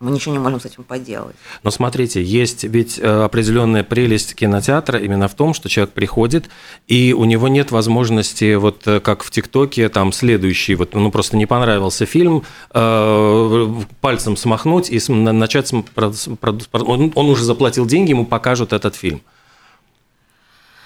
мы 0.04 0.12
ничего 0.12 0.34
не 0.34 0.40
можем 0.40 0.60
с 0.60 0.66
этим 0.66 0.84
поделать. 0.84 1.36
Но 1.64 1.72
смотрите, 1.72 2.22
есть 2.22 2.64
ведь 2.66 3.00
э, 3.00 3.24
определенная 3.24 3.84
прелесть 3.84 4.36
кинотеатра 4.36 5.00
именно 5.00 5.28
в 5.28 5.34
том, 5.34 5.54
что 5.54 5.70
человек 5.70 5.94
приходит, 5.94 6.50
и 6.88 7.14
у 7.14 7.24
него 7.24 7.48
нет 7.48 7.72
возможности, 7.72 8.56
вот 8.56 8.86
э, 8.86 9.00
как 9.00 9.24
в 9.24 9.32
ТикТоке, 9.32 9.90
там 9.90 10.12
следующий, 10.12 10.76
вот 10.76 10.94
ну 10.94 11.10
просто 11.10 11.38
не 11.38 11.46
понравился 11.46 12.06
фильм, 12.06 12.44
э, 12.74 13.74
пальцем 14.02 14.36
смахнуть 14.36 14.90
и 14.90 15.00
начать, 15.12 15.74
он 15.74 17.30
уже 17.30 17.44
заплатил 17.44 17.86
деньги, 17.86 18.12
ему 18.12 18.26
покажут 18.26 18.74
этот 18.74 18.96
фильм. 18.96 19.22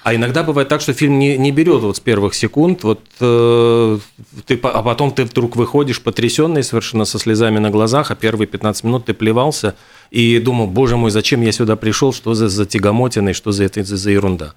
А 0.08 0.16
иногда 0.16 0.42
бывает 0.42 0.70
так, 0.70 0.80
что 0.80 0.94
фильм 0.94 1.20
не, 1.20 1.38
не 1.38 1.52
берет 1.52 1.82
вот 1.82 1.98
с 1.98 2.00
первых 2.00 2.34
секунд, 2.34 2.82
вот 2.84 3.02
э, 3.20 4.00
ты, 4.46 4.58
а 4.64 4.82
потом 4.82 5.12
ты 5.12 5.26
вдруг 5.26 5.58
выходишь 5.58 6.02
потрясенный, 6.02 6.64
совершенно 6.64 7.04
со 7.04 7.20
слезами 7.20 7.60
на 7.60 7.72
глазах, 7.72 8.10
а 8.10 8.16
первые 8.16 8.48
15 8.48 8.86
минут 8.86 9.04
ты 9.04 9.14
плевался 9.14 9.76
и 10.10 10.40
думал, 10.40 10.68
боже 10.68 10.96
мой, 10.96 11.12
зачем 11.12 11.42
я 11.42 11.52
сюда 11.52 11.76
пришел, 11.76 12.14
что 12.14 12.36
за, 12.36 12.48
за 12.48 12.66
тягомотина 12.66 13.30
и 13.30 13.34
что 13.34 13.52
за 13.52 13.66
это 13.66 13.84
за, 13.84 13.98
за 13.98 14.12
ерунда. 14.12 14.54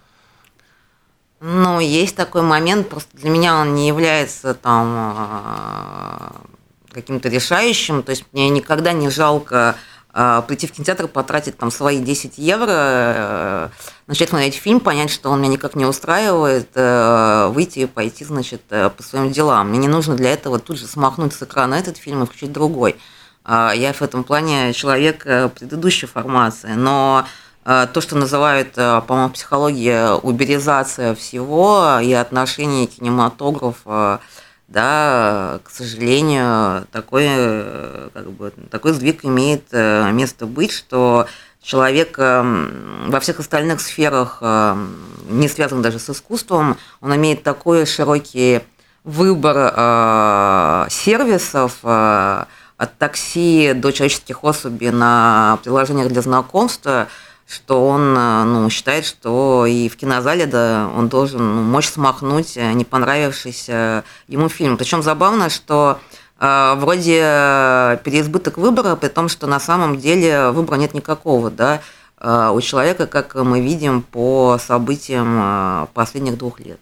Ну, 1.41 1.81
есть 1.81 2.15
такой 2.15 2.43
момент, 2.43 2.89
просто 2.89 3.17
для 3.17 3.31
меня 3.31 3.61
он 3.61 3.75
не 3.75 3.89
является 3.89 4.55
там 4.55 4.87
а, 4.87 6.37
каким-то 6.93 7.29
решающим, 7.29 8.05
то 8.05 8.11
есть 8.11 8.25
мне 8.33 8.51
никогда 8.51 8.93
не 8.93 9.11
жалко 9.11 9.75
а, 10.13 10.43
прийти 10.43 10.67
в 10.67 10.73
кинотеатр, 10.73 11.07
потратить 11.07 11.57
там 11.57 11.71
свои 11.71 12.01
10 12.01 12.37
евро, 12.39 12.73
э, 12.73 13.69
начать 14.09 14.31
смотреть 14.31 14.57
фильм, 14.57 14.81
понять, 14.81 15.11
что 15.11 15.31
он 15.31 15.41
меня 15.41 15.53
никак 15.53 15.77
не 15.77 15.87
устраивает, 15.87 16.69
э, 16.75 17.47
выйти 17.53 17.81
и 17.81 17.87
пойти, 17.87 18.25
значит, 18.25 18.63
э, 18.71 18.91
по 18.91 19.05
своим 19.05 19.31
делам. 19.31 19.69
Мне 19.69 19.79
не 19.79 19.87
нужно 19.87 20.17
для 20.17 20.33
этого 20.33 20.59
тут 20.59 20.79
же 20.79 20.89
смахнуть 20.89 21.33
с 21.33 21.43
экрана 21.45 21.77
этот 21.77 21.97
фильм 21.97 22.25
и 22.25 22.27
включить 22.27 22.51
другой. 22.51 22.97
А, 23.45 23.73
я 23.73 23.93
в 23.93 24.03
этом 24.03 24.25
плане 24.25 24.73
человек 24.73 25.23
предыдущей 25.23 26.07
формации, 26.07 26.73
но 26.73 27.25
то, 27.63 28.01
что 28.01 28.17
называют, 28.17 28.73
по-моему, 28.75 29.29
в 29.29 29.33
психологии 29.33 30.19
уберизация 30.23 31.15
всего 31.15 31.99
и 32.03 32.13
отношение 32.13 32.87
кинематографа 32.87 34.21
да, 34.71 35.59
к 35.65 35.71
сожалению, 35.71 36.87
такой, 36.93 37.27
как 38.15 38.31
бы, 38.31 38.53
такой 38.71 38.93
сдвиг 38.93 39.25
имеет 39.25 39.65
э, 39.73 40.11
место 40.13 40.47
быть, 40.47 40.71
что 40.71 41.27
человек 41.61 42.17
эм, 42.19 43.11
во 43.11 43.19
всех 43.19 43.41
остальных 43.41 43.81
сферах, 43.81 44.39
эм, 44.41 44.95
не 45.29 45.49
связанных 45.49 45.83
даже 45.83 45.99
с 45.99 46.09
искусством, 46.09 46.77
он 47.01 47.17
имеет 47.17 47.43
такой 47.43 47.85
широкий 47.85 48.61
выбор 49.03 49.73
э, 49.77 50.87
сервисов, 50.89 51.79
э, 51.83 52.45
от 52.77 52.97
такси 52.97 53.73
до 53.75 53.93
человеческих 53.93 54.43
особей 54.45 54.91
на 54.91 55.59
приложениях 55.63 56.09
для 56.09 56.23
знакомства– 56.23 57.09
что 57.51 57.85
он 57.85 58.15
э, 58.17 58.45
ну, 58.45 58.71
считает, 58.71 59.05
что 59.05 59.67
и 59.67 59.89
в 59.89 59.97
кинозале 59.97 60.47
да, 60.47 60.89
он 60.97 61.09
должен 61.09 61.57
ну, 61.57 61.63
мочь 61.63 61.89
смахнуть 61.89 62.57
э, 62.57 62.73
не 62.73 62.85
понравившийся 62.85 64.05
ему 64.29 64.49
фильм. 64.49 64.77
Причем 64.77 65.03
забавно, 65.03 65.51
что 65.51 65.99
э, 66.39 66.75
вроде 66.77 67.99
переизбыток 68.05 68.57
выбора, 68.57 68.95
при 68.95 69.09
том, 69.09 69.29
что 69.29 69.49
на 69.49 69.59
самом 69.59 69.99
деле 69.99 70.51
выбора 70.51 70.77
нет 70.77 70.95
никакого, 70.95 71.51
да, 71.51 71.81
э, 72.21 72.51
у 72.55 72.61
человека, 72.61 73.09
как 73.09 73.35
мы 73.35 73.61
видим 73.61 74.03
по 74.03 74.57
событиям 74.65 75.39
э, 75.43 75.87
последних 75.93 76.39
двух 76.39 76.61
лет. 76.61 76.79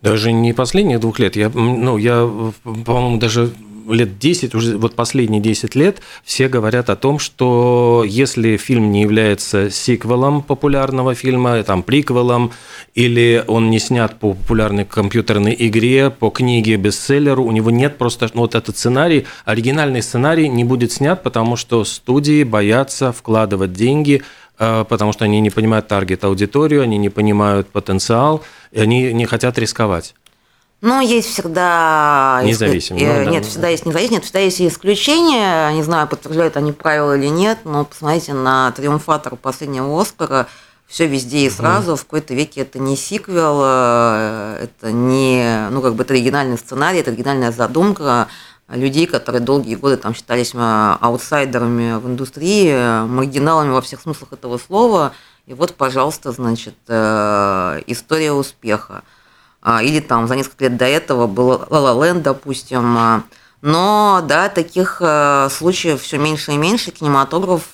Даже 0.00 0.32
не 0.32 0.54
последних 0.54 1.00
двух 1.00 1.18
лет. 1.18 1.36
Я, 1.36 1.50
ну, 1.50 1.98
я, 1.98 2.28
по-моему, 2.64 3.18
даже 3.18 3.52
лет 3.92 4.18
10, 4.18 4.54
уже 4.54 4.78
вот 4.78 4.94
последние 4.94 5.40
10 5.40 5.74
лет, 5.74 6.00
все 6.24 6.48
говорят 6.48 6.90
о 6.90 6.96
том, 6.96 7.18
что 7.18 8.04
если 8.06 8.56
фильм 8.56 8.90
не 8.90 9.02
является 9.02 9.70
сиквелом 9.70 10.42
популярного 10.42 11.14
фильма, 11.14 11.62
там, 11.62 11.82
приквелом, 11.82 12.52
или 12.94 13.44
он 13.46 13.70
не 13.70 13.78
снят 13.78 14.18
по 14.18 14.34
популярной 14.34 14.84
компьютерной 14.84 15.56
игре, 15.58 16.10
по 16.10 16.30
книге, 16.30 16.76
бестселлеру, 16.76 17.44
у 17.44 17.52
него 17.52 17.70
нет 17.70 17.98
просто, 17.98 18.30
ну, 18.34 18.42
вот 18.42 18.54
этот 18.54 18.76
сценарий, 18.76 19.26
оригинальный 19.44 20.02
сценарий 20.02 20.48
не 20.48 20.64
будет 20.64 20.92
снят, 20.92 21.22
потому 21.22 21.56
что 21.56 21.84
студии 21.84 22.44
боятся 22.44 23.12
вкладывать 23.12 23.72
деньги 23.72 24.22
Э, 24.60 24.84
потому 24.86 25.12
что 25.12 25.24
они 25.24 25.40
не 25.40 25.48
понимают 25.48 25.88
таргет-аудиторию, 25.88 26.82
они 26.82 26.98
не 26.98 27.08
понимают 27.08 27.68
потенциал, 27.68 28.44
и 28.70 28.80
они 28.80 29.12
не 29.14 29.24
хотят 29.24 29.58
рисковать. 29.58 30.14
Ну, 30.82 31.00
есть 31.00 31.28
всегда... 31.28 32.40
Независимо. 32.42 32.98
Э, 32.98 33.24
ну, 33.24 33.32
нет, 33.32 33.42
да, 33.42 33.48
всегда 33.48 33.62
да. 33.62 33.68
есть 33.68 33.84
независимость, 33.84 34.24
всегда 34.24 34.38
есть 34.38 34.62
исключения. 34.62 35.72
Не 35.72 35.82
знаю, 35.82 36.08
подтверждают 36.08 36.56
они 36.56 36.72
правила 36.72 37.16
или 37.16 37.26
нет, 37.26 37.58
но 37.64 37.84
посмотрите 37.84 38.32
на 38.32 38.72
триумфатор 38.72 39.36
последнего 39.36 40.00
Оскара. 40.00 40.46
Все 40.86 41.06
везде 41.06 41.46
и 41.46 41.50
сразу. 41.50 41.92
Угу. 41.92 42.00
В 42.00 42.04
какой-то 42.04 42.34
веке 42.34 42.62
это 42.62 42.78
не 42.78 42.96
сиквел, 42.96 43.60
э, 43.62 44.64
это 44.64 44.90
не... 44.90 45.68
Ну, 45.70 45.82
как 45.82 45.94
бы 45.94 46.02
это 46.02 46.14
оригинальный 46.14 46.56
сценарий, 46.56 47.00
это 47.00 47.10
оригинальная 47.10 47.52
задумка 47.52 48.28
людей, 48.68 49.06
которые 49.06 49.42
долгие 49.42 49.74
годы 49.74 49.98
там 49.98 50.14
считались 50.14 50.52
э, 50.54 50.96
аутсайдерами 51.00 51.98
в 51.98 52.06
индустрии, 52.06 53.04
маргиналами 53.06 53.70
во 53.70 53.82
всех 53.82 54.00
смыслах 54.00 54.32
этого 54.32 54.56
слова. 54.56 55.12
И 55.44 55.52
вот, 55.52 55.74
пожалуйста, 55.74 56.32
значит, 56.32 56.76
история 56.88 58.32
успеха. 58.32 59.02
А, 59.62 59.82
или 59.82 60.00
там 60.00 60.26
за 60.26 60.36
несколько 60.36 60.64
лет 60.64 60.76
до 60.76 60.86
этого 60.86 61.26
был 61.26 61.52
La 61.52 61.68
La 61.68 61.94
Land, 61.94 62.22
допустим. 62.22 63.24
Но, 63.62 64.24
да, 64.26 64.48
таких 64.48 65.02
э, 65.04 65.48
случаев 65.50 66.00
все 66.00 66.16
меньше 66.16 66.52
и 66.52 66.56
меньше. 66.56 66.92
Кинематограф 66.92 67.68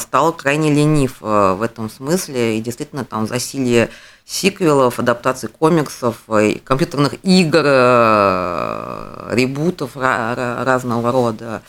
стал 0.00 0.34
крайне 0.34 0.74
ленив 0.74 1.22
в 1.22 1.62
этом 1.62 1.88
смысле. 1.88 2.58
И 2.58 2.60
действительно 2.60 3.06
там 3.06 3.26
засилье 3.26 3.88
сиквелов, 4.26 4.98
адаптаций 4.98 5.48
комиксов, 5.48 6.16
компьютерных 6.64 7.14
игр, 7.22 7.62
э, 7.64 9.28
ребутов 9.32 9.96
разного 9.96 11.10
рода. 11.10 11.62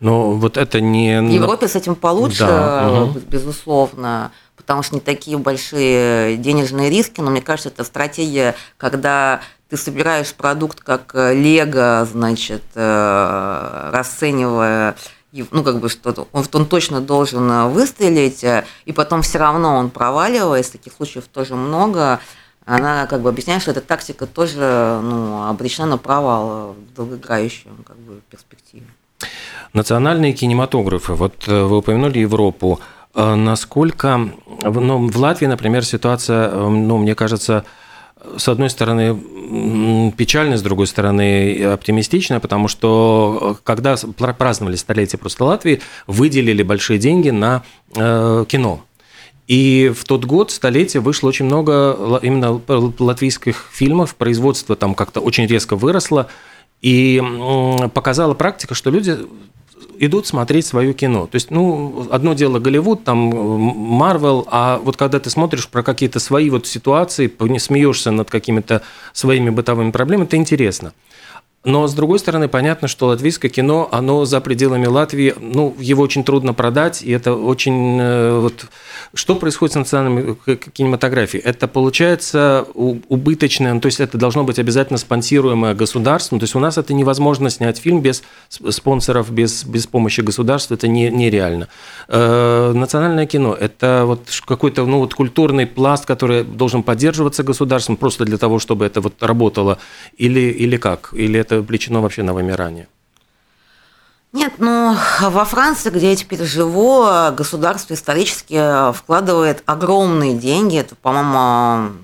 Но 0.00 0.32
вот 0.32 0.56
это 0.56 0.80
не... 0.80 1.20
В 1.20 1.30
Европе 1.30 1.68
с 1.68 1.76
этим 1.76 1.94
получше, 1.94 2.46
да, 2.46 2.88
угу. 2.88 3.20
безусловно, 3.28 4.32
потому 4.60 4.82
что 4.82 4.94
не 4.94 5.00
такие 5.00 5.38
большие 5.38 6.36
денежные 6.36 6.90
риски, 6.90 7.20
но 7.20 7.30
мне 7.30 7.40
кажется, 7.40 7.70
это 7.70 7.84
стратегия, 7.84 8.54
когда 8.76 9.40
ты 9.68 9.76
собираешь 9.76 10.32
продукт 10.34 10.80
как 10.80 11.14
лего, 11.14 12.06
значит, 12.10 12.62
э, 12.74 13.90
расценивая 13.92 14.96
ну, 15.32 15.62
как 15.62 15.78
бы 15.80 15.88
что-то, 15.88 16.26
он, 16.32 16.44
он 16.52 16.66
точно 16.66 17.00
должен 17.00 17.50
э, 17.50 17.68
выстрелить, 17.68 18.42
э, 18.42 18.64
и 18.84 18.92
потом 18.92 19.22
все 19.22 19.38
равно 19.38 19.76
он 19.76 19.90
проваливается, 19.90 20.72
таких 20.72 20.92
случаев 20.94 21.26
тоже 21.28 21.54
много, 21.54 22.20
она 22.64 23.06
как 23.06 23.22
бы 23.22 23.28
объясняет, 23.28 23.62
что 23.62 23.70
эта 23.70 23.80
тактика 23.80 24.26
тоже 24.26 25.00
ну, 25.02 25.48
обречена 25.48 25.86
на 25.86 25.98
провал 25.98 26.74
в 26.74 26.94
долгоиграющем 26.94 27.84
как 27.86 27.96
бы, 27.98 28.20
перспективе. 28.28 28.86
Национальные 29.72 30.32
кинематографы, 30.32 31.14
вот 31.14 31.46
э, 31.46 31.62
вы 31.62 31.78
упомянули 31.78 32.18
Европу, 32.18 32.80
насколько, 33.14 34.30
ну, 34.62 35.08
в 35.08 35.16
Латвии, 35.16 35.46
например, 35.46 35.84
ситуация, 35.84 36.50
ну, 36.50 36.98
мне 36.98 37.14
кажется, 37.14 37.64
с 38.36 38.48
одной 38.48 38.70
стороны, 38.70 40.12
печально, 40.16 40.56
с 40.56 40.62
другой 40.62 40.86
стороны, 40.86 41.64
оптимистично, 41.64 42.40
потому 42.40 42.68
что 42.68 43.56
э, 43.58 43.62
когда 43.64 43.96
праздновали 43.96 44.76
столетие 44.76 45.18
просто 45.18 45.44
Латвии, 45.44 45.80
выделили 46.06 46.62
большие 46.62 46.98
деньги 46.98 47.30
на 47.30 47.62
э, 47.94 48.44
кино. 48.46 48.84
И 49.46 49.92
в 49.96 50.04
тот 50.04 50.26
год, 50.26 50.50
столетие, 50.50 51.00
вышло 51.00 51.28
очень 51.28 51.46
много 51.46 52.20
именно 52.22 52.60
латвийских 52.68 53.66
фильмов, 53.72 54.14
производство 54.14 54.76
там 54.76 54.94
как-то 54.94 55.20
очень 55.20 55.46
резко 55.46 55.74
выросло, 55.74 56.28
и 56.82 57.20
показала 57.92 58.34
практика, 58.34 58.74
что 58.74 58.90
люди 58.90 59.18
идут 60.00 60.26
смотреть 60.26 60.66
свое 60.66 60.94
кино. 60.94 61.26
То 61.26 61.36
есть, 61.36 61.50
ну, 61.50 62.08
одно 62.10 62.32
дело 62.32 62.58
Голливуд, 62.58 63.04
там, 63.04 63.18
Марвел, 63.18 64.48
а 64.50 64.80
вот 64.82 64.96
когда 64.96 65.20
ты 65.20 65.28
смотришь 65.28 65.68
про 65.68 65.82
какие-то 65.82 66.18
свои 66.20 66.48
вот 66.48 66.66
ситуации, 66.66 67.30
смеешься 67.58 68.10
над 68.10 68.30
какими-то 68.30 68.80
своими 69.12 69.50
бытовыми 69.50 69.90
проблемами, 69.90 70.26
это 70.26 70.38
интересно. 70.38 70.94
Но, 71.62 71.86
с 71.86 71.92
другой 71.92 72.18
стороны, 72.18 72.48
понятно, 72.48 72.88
что 72.88 73.08
латвийское 73.08 73.50
кино, 73.50 73.86
оно 73.92 74.24
за 74.24 74.40
пределами 74.40 74.86
Латвии, 74.86 75.34
ну, 75.38 75.76
его 75.78 76.02
очень 76.02 76.24
трудно 76.24 76.54
продать, 76.54 77.02
и 77.02 77.10
это 77.10 77.34
очень... 77.34 77.98
Э, 78.00 78.40
вот, 78.40 78.64
что 79.12 79.34
происходит 79.34 79.74
с 79.74 79.76
национальной 79.76 80.36
кинематографией? 80.72 81.44
Это 81.44 81.68
получается 81.68 82.66
убыточное, 82.74 83.74
ну, 83.74 83.80
то 83.80 83.86
есть 83.86 84.00
это 84.00 84.16
должно 84.16 84.42
быть 84.42 84.58
обязательно 84.58 84.96
спонсируемое 84.96 85.74
государством, 85.74 86.38
то 86.38 86.44
есть 86.44 86.54
у 86.54 86.60
нас 86.60 86.78
это 86.78 86.94
невозможно 86.94 87.50
снять 87.50 87.76
фильм 87.76 88.00
без 88.00 88.22
спонсоров, 88.48 89.30
без, 89.30 89.64
без 89.64 89.86
помощи 89.86 90.22
государства, 90.22 90.76
это 90.76 90.88
не, 90.88 91.10
нереально. 91.10 91.68
Э, 92.08 92.72
национальное 92.74 93.26
кино– 93.26 93.54
это 93.60 94.04
вот 94.06 94.30
какой-то, 94.46 94.86
ну, 94.86 95.00
вот 95.00 95.12
культурный 95.12 95.66
пласт, 95.66 96.06
который 96.06 96.42
должен 96.42 96.82
поддерживаться 96.82 97.42
государством 97.42 97.98
просто 97.98 98.24
для 98.24 98.38
того, 98.38 98.58
чтобы 98.60 98.86
это 98.86 99.02
вот 99.02 99.22
работало, 99.22 99.76
или, 100.16 100.40
или 100.40 100.78
как? 100.78 101.12
Или 101.12 101.38
это 101.38 101.49
это 101.50 101.58
обречено 101.58 102.00
вообще 102.00 102.22
на 102.22 102.32
вымирание? 102.32 102.88
Нет, 104.32 104.54
ну, 104.58 104.96
во 105.20 105.44
Франции, 105.44 105.90
где 105.90 106.10
я 106.10 106.16
теперь 106.16 106.44
живу, 106.44 107.04
государство 107.32 107.94
исторически 107.94 108.92
вкладывает 108.92 109.64
огромные 109.66 110.38
деньги. 110.38 110.78
Это, 110.78 110.94
по-моему, 110.94 111.96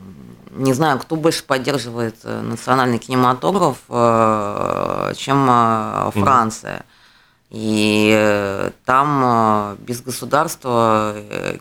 не 0.51 0.73
знаю, 0.73 0.99
кто 0.99 1.15
больше 1.15 1.45
поддерживает 1.45 2.17
э, 2.25 2.41
национальный 2.41 2.99
кинематограф, 2.99 3.77
э, 3.89 5.13
чем 5.17 5.47
э, 5.49 6.11
Франция. 6.15 6.85
И 7.51 8.73
там 8.85 9.77
без 9.79 10.03
государства 10.03 11.15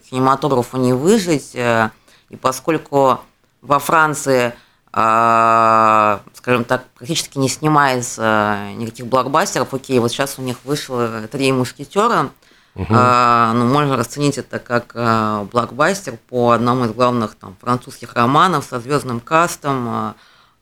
кинематографу 0.10 0.78
не 0.78 0.93
выжить. 0.93 1.52
И 1.54 2.36
поскольку 2.41 3.19
во 3.62 3.78
Франции 3.78 4.56
скажем 4.97 6.63
так, 6.63 6.86
практически 6.95 7.38
не 7.38 7.49
снимается 7.49 8.69
никаких 8.75 9.08
блокбастеров. 9.08 9.73
Окей, 9.73 9.99
вот 9.99 10.10
сейчас 10.10 10.39
у 10.39 10.41
них 10.41 10.58
вышло 10.63 11.27
«Три 11.29 11.51
мушкетера», 11.51 12.31
Угу. 12.75 12.88
А, 12.89 13.53
ну, 13.53 13.65
можно 13.65 13.95
расценить 13.95 14.38
это 14.38 14.60
как 14.60 14.91
а, 14.95 15.45
блокбастер 15.45 16.17
по 16.27 16.51
одному 16.51 16.86
из 16.86 16.91
главных 16.91 17.36
там, 17.36 17.55
французских 17.62 18.13
романов 18.15 18.65
со 18.65 18.81
звездным 18.81 19.21
кастом, 19.21 19.88
а, 19.88 20.15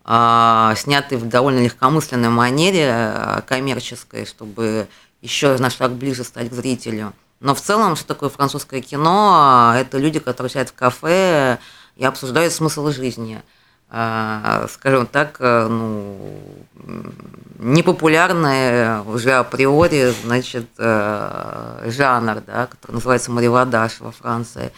а, 0.06 0.76
снятый 0.76 1.18
в 1.18 1.28
довольно 1.28 1.60
легкомысленной 1.60 2.30
манере, 2.30 2.92
а, 2.92 3.42
коммерческой, 3.42 4.28
чтобы 4.28 4.88
еще 5.22 5.58
на 5.58 5.72
шаг 5.72 5.94
ближе 5.94 6.24
стать 6.24 6.52
к 6.52 6.54
зрителю. 6.54 7.14
Но 7.40 7.56
в 7.56 7.62
целом, 7.62 7.96
что 7.96 8.08
такое 8.08 8.30
французское 8.30 8.82
кино? 8.82 9.74
Это 9.76 9.98
люди, 9.98 10.20
которые 10.20 10.52
сидят 10.52 10.70
в 10.70 10.76
кафе 10.76 11.58
и 11.96 12.06
обсуждают 12.06 12.54
смысл 12.54 12.90
жизни. 12.90 13.42
А, 13.96 14.66
скажем 14.72 15.06
так, 15.06 15.36
э, 15.38 15.68
ну, 15.68 16.18
непопулярный 17.60 19.02
уже 19.02 19.34
априори, 19.34 20.12
значит, 20.24 20.66
э, 20.80 21.90
жанр, 21.92 22.42
да, 22.42 22.66
который 22.66 22.94
называется 22.94 23.32
маривадаш 23.32 24.00
во 24.00 24.12
Франции. 24.12 24.72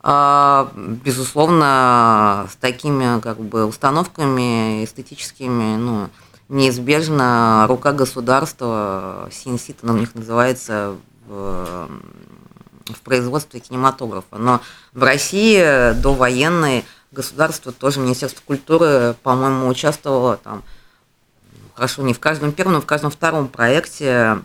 А, 0.00 0.70
безусловно, 0.76 2.46
с 2.52 2.56
такими 2.56 3.20
как 3.22 3.40
бы 3.40 3.64
установками 3.64 4.84
эстетическими, 4.84 5.76
ну, 5.76 6.10
неизбежно 6.50 7.64
рука 7.68 7.92
государства, 7.92 9.30
синсит, 9.32 9.78
она 9.82 9.94
у 9.94 9.96
них 9.96 10.14
называется, 10.14 10.94
в, 11.26 11.88
в 12.84 13.00
производстве 13.02 13.60
кинематографа. 13.60 14.36
Но 14.36 14.60
в 14.92 15.02
России 15.02 15.94
до 15.94 16.12
военной 16.12 16.84
государство, 17.12 17.72
тоже 17.72 18.00
Министерство 18.00 18.42
культуры, 18.44 19.14
по-моему, 19.22 19.68
участвовало 19.68 20.36
там, 20.36 20.62
хорошо, 21.74 22.02
не 22.02 22.14
в 22.14 22.20
каждом 22.20 22.52
первом, 22.52 22.74
но 22.74 22.80
в 22.80 22.86
каждом 22.86 23.10
втором 23.10 23.48
проекте, 23.48 24.42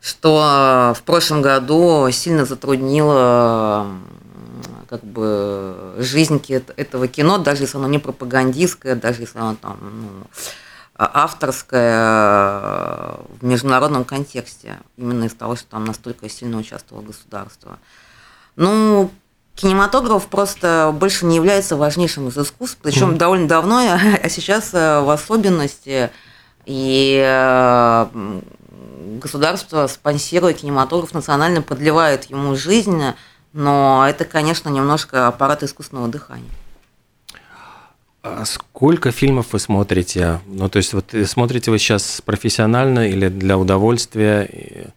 что 0.00 0.94
в 0.96 1.02
прошлом 1.02 1.42
году 1.42 2.08
сильно 2.10 2.44
затруднило 2.44 3.86
как 4.88 5.02
бы 5.02 5.94
жизнь 5.98 6.40
этого 6.76 7.08
кино, 7.08 7.38
даже 7.38 7.62
если 7.62 7.78
оно 7.78 7.88
не 7.88 7.98
пропагандистское, 7.98 8.94
даже 8.94 9.22
если 9.22 9.38
оно 9.38 9.56
там 9.56 9.78
ну, 9.82 10.26
авторское 10.96 11.98
в 13.40 13.42
международном 13.42 14.04
контексте, 14.04 14.78
именно 14.96 15.24
из 15.24 15.34
того, 15.34 15.56
что 15.56 15.66
там 15.68 15.84
настолько 15.84 16.28
сильно 16.28 16.58
участвовало 16.58 17.02
государство. 17.02 17.78
Ну, 18.56 19.10
кинематограф 19.54 20.26
просто 20.26 20.94
больше 20.98 21.26
не 21.26 21.36
является 21.36 21.76
важнейшим 21.76 22.28
из 22.28 22.38
искусств, 22.38 22.78
причем 22.82 23.12
mm. 23.12 23.16
довольно 23.16 23.48
давно, 23.48 23.78
а 24.22 24.28
сейчас 24.28 24.74
э, 24.74 25.00
в 25.00 25.10
особенности 25.10 26.10
И 26.66 27.22
э, 27.24 28.06
государство, 29.20 29.86
спонсируя 29.86 30.52
кинематограф 30.52 31.14
национально, 31.14 31.62
подливает 31.62 32.24
ему 32.24 32.56
жизнь, 32.56 33.00
но 33.52 34.04
это, 34.08 34.24
конечно, 34.24 34.68
немножко 34.68 35.28
аппарат 35.28 35.62
искусственного 35.62 36.08
дыхания. 36.08 36.50
А 38.22 38.44
сколько 38.46 39.12
фильмов 39.12 39.52
вы 39.52 39.58
смотрите? 39.58 40.40
Ну, 40.46 40.70
то 40.70 40.78
есть, 40.78 40.94
вот 40.94 41.12
э, 41.12 41.26
смотрите 41.26 41.70
вы 41.70 41.78
сейчас 41.78 42.22
профессионально 42.24 43.06
или 43.08 43.28
для 43.28 43.58
удовольствия? 43.58 44.92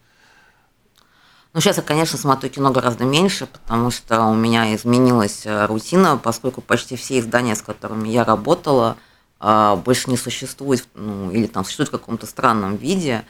Ну, 1.54 1.60
сейчас 1.60 1.78
я, 1.78 1.82
конечно, 1.82 2.18
смотрю 2.18 2.50
кино 2.50 2.70
гораздо 2.70 3.04
меньше, 3.04 3.46
потому 3.46 3.90
что 3.90 4.24
у 4.24 4.34
меня 4.34 4.74
изменилась 4.74 5.46
э, 5.46 5.66
рутина, 5.66 6.18
поскольку 6.22 6.60
почти 6.60 6.94
все 6.94 7.18
издания, 7.18 7.56
с 7.56 7.62
которыми 7.62 8.08
я 8.08 8.24
работала, 8.24 8.96
а, 9.40 9.76
больше 9.76 10.10
не 10.10 10.16
существуют, 10.16 10.86
ну, 10.94 11.30
или 11.30 11.46
там 11.46 11.64
существуют 11.64 11.88
в 11.88 11.92
каком-то 11.92 12.26
странном 12.26 12.76
виде. 12.76 13.24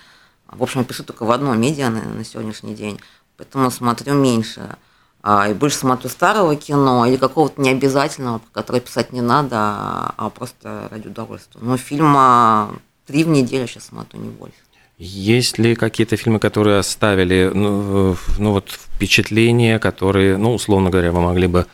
В 0.49 0.63
общем, 0.63 0.81
я 0.81 0.87
пишу 0.87 1.05
только 1.05 1.25
в 1.25 1.31
одном 1.31 1.61
медиа 1.61 1.91
на, 1.91 2.03
на 2.03 2.25
сегодняшний 2.25 2.75
день, 2.75 3.01
поэтому 3.37 3.71
смотрю 3.71 4.15
меньше. 4.15 4.77
А, 5.23 5.49
и 5.49 5.55
больше 5.55 5.77
смотрю 5.77 6.09
старого 6.09 6.57
кино 6.57 7.07
или 7.07 7.17
какого-то 7.17 7.61
необязательного, 7.61 8.41
которое 8.53 8.81
писать 8.81 9.13
не 9.13 9.21
надо, 9.21 9.57
а 9.57 10.31
просто 10.35 10.89
ради 10.91 11.09
удовольствия. 11.09 11.61
Но 11.63 11.77
фильма 11.77 12.71
три 13.07 13.25
в 13.25 13.29
неделю 13.29 13.67
сейчас 13.67 13.87
смотрю, 13.87 14.21
не 14.21 14.29
больше. 14.29 14.57
Есть 14.99 15.59
ли 15.59 15.77
какие-то 15.77 16.17
фильмы, 16.17 16.41
которые 16.41 16.79
оставили 16.79 17.53
ну, 17.55 18.17
ну 18.39 18.53
вот 18.53 18.71
впечатления, 18.71 19.79
которые, 19.79 20.37
ну, 20.37 20.55
условно 20.55 20.91
говоря, 20.91 21.13
вы 21.13 21.21
могли 21.21 21.47
бы 21.47 21.67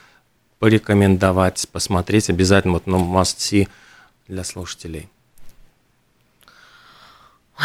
порекомендовать, 0.58 1.66
посмотреть 1.72 2.28
обязательно, 2.28 2.74
вот, 2.74 2.86
ну, 2.86 2.98
must 2.98 3.38
see 3.38 3.68
для 4.28 4.44
слушателей? 4.44 5.08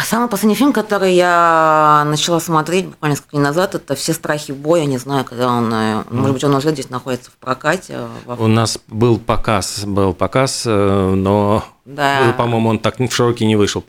Самый 0.04 0.28
последний 0.28 0.54
фильм, 0.54 0.72
который 0.72 1.14
я 1.14 2.04
начала 2.06 2.38
смотреть 2.40 2.86
буквально 2.86 3.14
несколько 3.14 3.32
дней 3.32 3.42
назад, 3.42 3.74
это 3.74 3.94
«Все 3.96 4.12
страхи 4.14 4.52
боя». 4.52 4.86
Не 4.86 4.98
знаю, 4.98 5.24
когда 5.24 5.48
он, 5.48 5.70
mm. 5.72 6.06
может 6.10 6.32
быть, 6.32 6.44
он 6.44 6.54
уже 6.54 6.70
здесь 6.70 6.90
находится 6.90 7.30
в 7.30 7.34
прокате. 7.34 7.98
У 8.26 8.46
нас 8.46 8.78
был 8.86 9.18
показ, 9.18 9.84
был 9.84 10.14
показ, 10.14 10.62
э, 10.64 11.14
но, 11.14 11.64
да. 11.84 12.34
по-моему, 12.38 12.70
он 12.70 12.78
так 12.78 13.00
в 13.00 13.10
широке 13.10 13.44
не 13.46 13.56
вышел. 13.56 13.84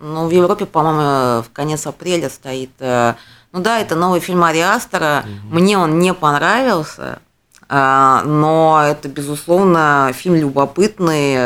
Ну, 0.00 0.26
в 0.26 0.30
Европе, 0.30 0.66
по-моему, 0.66 1.42
в 1.42 1.50
конец 1.52 1.86
апреля 1.86 2.28
стоит. 2.28 2.70
Э, 2.80 3.14
ну 3.52 3.60
да, 3.60 3.78
это 3.78 3.96
новый 3.96 4.20
фильм 4.20 4.44
Ари 4.44 4.60
Астера. 4.60 5.24
Mm-hmm. 5.24 5.40
Мне 5.50 5.78
он 5.78 5.98
не 5.98 6.14
понравился, 6.14 7.20
но 7.68 8.82
это, 8.84 9.08
безусловно, 9.08 10.12
фильм 10.12 10.34
любопытный 10.34 11.36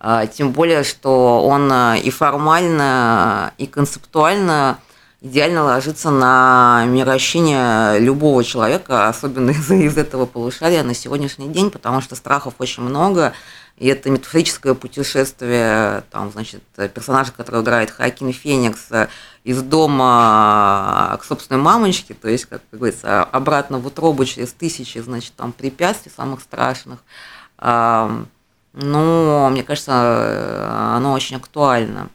а, 0.00 0.26
тем 0.26 0.52
более, 0.52 0.84
что 0.84 1.44
он 1.44 1.72
и 1.94 2.10
формально, 2.10 3.52
и 3.58 3.66
концептуально 3.66 4.78
идеально 5.20 5.64
ложится 5.64 6.10
на 6.10 6.84
мироощение 6.86 7.98
любого 7.98 8.44
человека, 8.44 9.08
особенно 9.08 9.50
из, 9.50 9.70
из 9.70 9.96
этого 9.96 10.26
полушария 10.26 10.82
на 10.84 10.94
сегодняшний 10.94 11.48
день, 11.48 11.70
потому 11.70 12.00
что 12.00 12.14
страхов 12.14 12.54
очень 12.58 12.84
много, 12.84 13.32
и 13.78 13.86
это 13.86 14.10
метафорическое 14.10 14.74
путешествие, 14.74 16.02
там, 16.10 16.30
значит, 16.30 16.62
персонажа, 16.94 17.32
который 17.32 17.62
играет 17.62 17.90
Хакин 17.90 18.32
Феникс, 18.32 18.88
из 19.44 19.62
дома 19.62 21.16
к 21.20 21.24
собственной 21.24 21.60
мамочке, 21.60 22.14
то 22.14 22.28
есть, 22.28 22.46
как 22.46 22.60
говорится, 22.72 23.22
обратно 23.22 23.78
в 23.78 23.86
утробу 23.86 24.24
через 24.24 24.52
тысячи, 24.52 24.98
значит, 24.98 25.32
там, 25.36 25.52
препятствий 25.52 26.12
самых 26.14 26.40
страшных. 26.40 26.98
Но, 28.74 29.48
мне 29.50 29.62
кажется, 29.64 29.92
э, 29.92 30.94
оно 30.96 31.12
очень 31.12 31.36
актуально. 31.36 32.10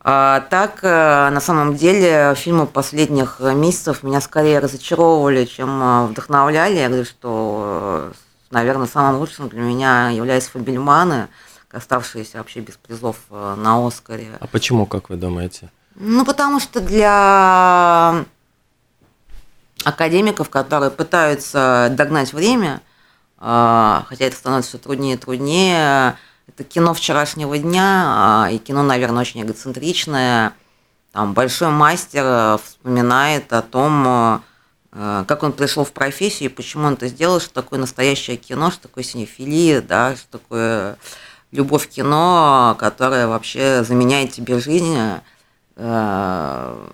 А 0.00 0.40
так, 0.50 0.80
э, 0.82 1.30
на 1.30 1.40
самом 1.40 1.76
деле, 1.76 2.34
фильмы 2.36 2.66
последних 2.66 3.40
месяцев 3.40 4.02
меня 4.02 4.20
скорее 4.20 4.58
разочаровывали, 4.58 5.46
чем 5.46 5.82
э, 5.82 6.06
вдохновляли. 6.08 6.74
Я 6.76 6.88
говорю, 6.88 7.06
что, 7.06 8.12
наверное, 8.54 8.86
самым 8.86 9.20
лучшим 9.20 9.48
для 9.48 9.60
меня 9.60 10.08
являются 10.08 10.50
«Фабельманы», 10.52 11.28
оставшиеся 11.70 12.38
вообще 12.38 12.60
без 12.60 12.76
призов 12.76 13.16
на 13.30 13.86
«Оскаре». 13.86 14.38
А 14.40 14.46
почему, 14.46 14.86
как 14.86 15.10
вы 15.10 15.16
думаете? 15.16 15.70
Ну, 15.96 16.24
потому 16.24 16.60
что 16.60 16.80
для 16.80 18.24
академиков, 19.84 20.48
которые 20.48 20.90
пытаются 20.90 21.92
догнать 21.96 22.32
время– 22.32 22.80
а, 23.46 24.06
хотя 24.08 24.24
это 24.24 24.36
становится 24.36 24.70
все 24.70 24.78
труднее 24.78 25.16
и 25.16 25.18
труднее. 25.18 26.16
Это 26.46 26.64
кино 26.64 26.94
вчерашнего 26.94 27.58
дня, 27.58 28.04
а, 28.06 28.48
и 28.50 28.56
кино, 28.56 28.82
наверное, 28.82 29.20
очень 29.20 29.42
эгоцентричное. 29.42 30.54
Там 31.12 31.34
большой 31.34 31.68
мастер 31.68 32.24
э, 32.24 32.58
вспоминает 32.64 33.52
о 33.52 33.60
том, 33.62 34.04
э, 34.06 34.40
как 34.94 35.42
он 35.42 35.52
пришел 35.52 35.84
в 35.84 35.92
профессию 35.92 36.50
почему 36.50 36.86
он 36.86 36.94
это 36.94 37.08
сделал, 37.08 37.40
что 37.40 37.52
такое 37.52 37.80
настоящее 37.80 38.36
кино, 38.36 38.70
что 38.70 38.82
такое 38.82 39.02
синефилия, 39.02 39.82
да, 39.82 40.14
что 40.14 40.38
такое 40.38 40.96
любовь 41.54 41.88
к 41.88 41.90
кино, 41.90 42.76
которая 42.78 43.26
вообще 43.26 43.84
заменяет 43.84 44.32
тебе 44.32 44.58
жизнь 44.58 44.96
э, 45.76 46.86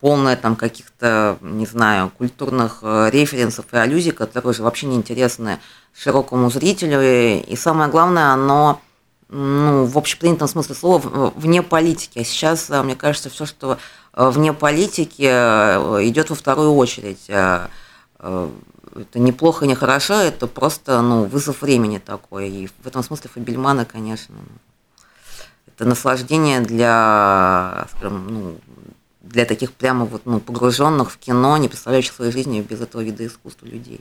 полная 0.00 0.36
там 0.36 0.56
каких-то, 0.56 1.38
не 1.40 1.66
знаю, 1.66 2.10
культурных 2.16 2.80
э, 2.82 3.10
референсов 3.10 3.66
и 3.72 3.76
аллюзий, 3.76 4.12
которые 4.12 4.50
уже 4.50 4.62
вообще 4.62 4.86
не 4.86 4.96
интересны 4.96 5.60
широкому 5.94 6.50
зрителю. 6.50 7.00
И 7.02 7.56
самое 7.56 7.90
главное, 7.90 8.32
оно 8.32 8.80
ну, 9.28 9.84
в 9.84 9.96
общепринятом 9.96 10.48
смысле 10.48 10.74
слова, 10.74 11.32
вне 11.36 11.62
политики. 11.62 12.18
А 12.18 12.24
сейчас, 12.24 12.70
э, 12.70 12.82
мне 12.82 12.96
кажется, 12.96 13.30
все, 13.30 13.46
что 13.46 13.78
вне 14.16 14.52
политики, 14.52 15.22
идет 15.22 16.30
во 16.30 16.36
вторую 16.36 16.74
очередь. 16.74 17.28
Это 17.28 19.18
неплохо, 19.18 19.66
не 19.66 19.74
хорошо, 19.74 20.14
это 20.14 20.46
просто 20.46 21.02
ну, 21.02 21.24
вызов 21.24 21.62
времени 21.62 21.98
такой. 21.98 22.48
И 22.48 22.68
в 22.68 22.86
этом 22.86 23.02
смысле 23.02 23.28
Фабельмана, 23.34 23.84
конечно, 23.84 24.36
это 25.66 25.84
наслаждение 25.84 26.60
для, 26.60 27.88
скажем, 27.90 28.26
ну, 28.28 28.56
для 29.20 29.46
таких 29.46 29.72
прямо 29.72 30.04
вот, 30.04 30.26
ну, 30.26 30.38
погруженных 30.38 31.10
в 31.10 31.18
кино, 31.18 31.56
не 31.56 31.66
представляющих 31.68 32.12
своей 32.12 32.30
жизни 32.30 32.60
без 32.60 32.80
этого 32.80 33.00
вида 33.00 33.26
искусства 33.26 33.66
людей. 33.66 34.00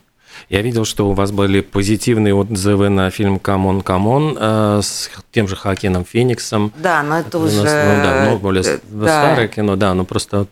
Я 0.50 0.62
видел, 0.62 0.86
что 0.86 1.10
у 1.10 1.14
вас 1.14 1.32
были 1.32 1.62
позитивные 1.62 2.34
отзывы 2.34 2.90
на 2.90 3.10
фильм 3.10 3.40
«C'mon, 3.40 3.82
c'mon» 3.82 4.38
э, 4.40 4.82
с 4.84 5.10
тем 5.32 5.48
же 5.48 5.56
Хоакином 5.56 6.06
Фениксом. 6.06 6.72
Да, 6.78 7.04
но 7.04 7.20
это, 7.20 7.30
это 7.30 7.40
уже... 7.40 7.64
Нас, 7.64 7.98
ну, 7.98 8.04
да, 8.04 8.28
ну, 8.30 8.38
более 8.38 8.64
да. 8.64 9.08
старое 9.08 9.48
кино, 9.48 9.76
да, 9.76 9.94
ну 9.94 10.06
просто 10.06 10.40
вот 10.40 10.50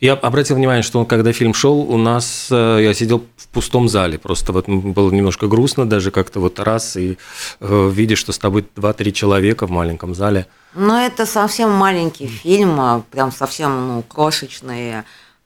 я 0.00 0.14
обратил 0.14 0.56
внимание, 0.56 0.82
что 0.82 1.04
когда 1.04 1.32
фильм 1.32 1.52
шел, 1.52 1.80
у 1.80 1.98
нас 1.98 2.48
э, 2.50 2.78
я 2.82 2.94
сидел 2.94 3.26
в 3.36 3.48
пустом 3.48 3.86
зале. 3.86 4.18
Просто 4.18 4.52
вот 4.52 4.66
было 4.66 5.10
немножко 5.10 5.46
грустно, 5.46 5.86
даже 5.86 6.10
как-то 6.10 6.40
вот 6.40 6.58
раз, 6.58 6.96
и 6.96 7.18
э, 7.60 7.90
видишь, 7.92 8.18
что 8.18 8.32
с 8.32 8.38
тобой 8.38 8.64
два-три 8.76 9.12
человека 9.12 9.66
в 9.66 9.70
маленьком 9.70 10.14
зале. 10.14 10.46
Ну, 10.74 10.94
это 10.94 11.26
совсем 11.26 11.70
маленький 11.70 12.26
фильм, 12.28 12.80
а 12.80 13.02
прям 13.10 13.30
совсем 13.30 13.88
ну, 13.88 14.02
крошечный 14.02 15.04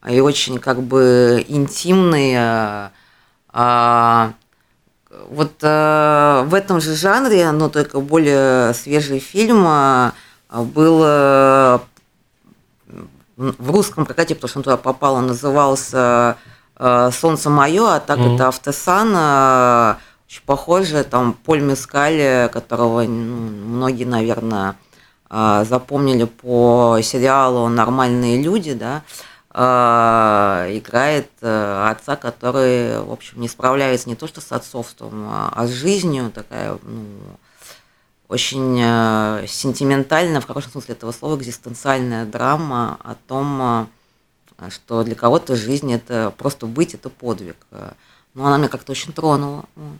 и 0.08 0.20
очень 0.20 0.58
как 0.58 0.82
бы 0.82 1.44
интимный. 1.48 2.90
А, 3.56 4.32
вот 5.30 5.52
э, 5.62 6.42
в 6.46 6.52
этом 6.52 6.80
же 6.80 6.94
жанре, 6.94 7.50
но 7.52 7.68
только 7.68 8.00
более 8.00 8.74
свежий 8.74 9.20
фильм 9.20 9.66
был 10.50 11.80
в 13.36 13.70
русском 13.70 14.06
прокате, 14.06 14.34
потому 14.34 14.48
что 14.48 14.58
он 14.58 14.62
туда 14.64 14.76
попал, 14.76 15.14
он 15.14 15.26
назывался 15.26 16.36
э, 16.76 17.10
«Солнце 17.12 17.50
мое», 17.50 17.96
а 17.96 18.00
так 18.00 18.18
mm-hmm. 18.18 18.34
это 18.34 18.48
«Автосан», 18.48 19.12
э, 19.14 19.94
очень 20.28 20.42
похоже, 20.46 21.04
там 21.04 21.32
Поль 21.32 21.60
Мескаль, 21.60 22.48
которого 22.48 23.02
ну, 23.02 23.36
многие, 23.76 24.04
наверное, 24.04 24.76
э, 25.30 25.64
запомнили 25.68 26.24
по 26.24 26.98
сериалу 27.02 27.68
«Нормальные 27.68 28.42
люди», 28.42 28.74
да, 28.74 29.02
играет 29.54 31.30
отца, 31.40 32.16
который, 32.16 33.00
в 33.00 33.12
общем, 33.12 33.40
не 33.40 33.48
справляется 33.48 34.08
не 34.08 34.16
то 34.16 34.26
что 34.26 34.40
с 34.40 34.50
отцовством, 34.50 35.28
а 35.28 35.66
с 35.66 35.70
жизнью, 35.70 36.32
такая, 36.32 36.76
ну, 36.82 37.04
очень 38.28 38.80
э, 38.82 39.44
сентиментальная, 39.46 40.40
в 40.40 40.46
хорошем 40.46 40.72
смысле 40.72 40.94
этого 40.94 41.12
слова, 41.12 41.36
экзистенциальная 41.36 42.24
драма 42.24 42.98
о 43.04 43.14
том, 43.14 43.88
э, 44.58 44.70
что 44.70 45.04
для 45.04 45.14
кого-то 45.14 45.56
жизнь 45.56 45.92
это 45.92 46.32
просто 46.36 46.66
быть, 46.66 46.94
это 46.94 47.10
подвиг. 47.10 47.56
Но 48.34 48.46
она 48.46 48.58
меня 48.58 48.68
как-то 48.68 48.92
очень 48.92 49.12
тронула. 49.12 49.64
Вот. 49.76 49.98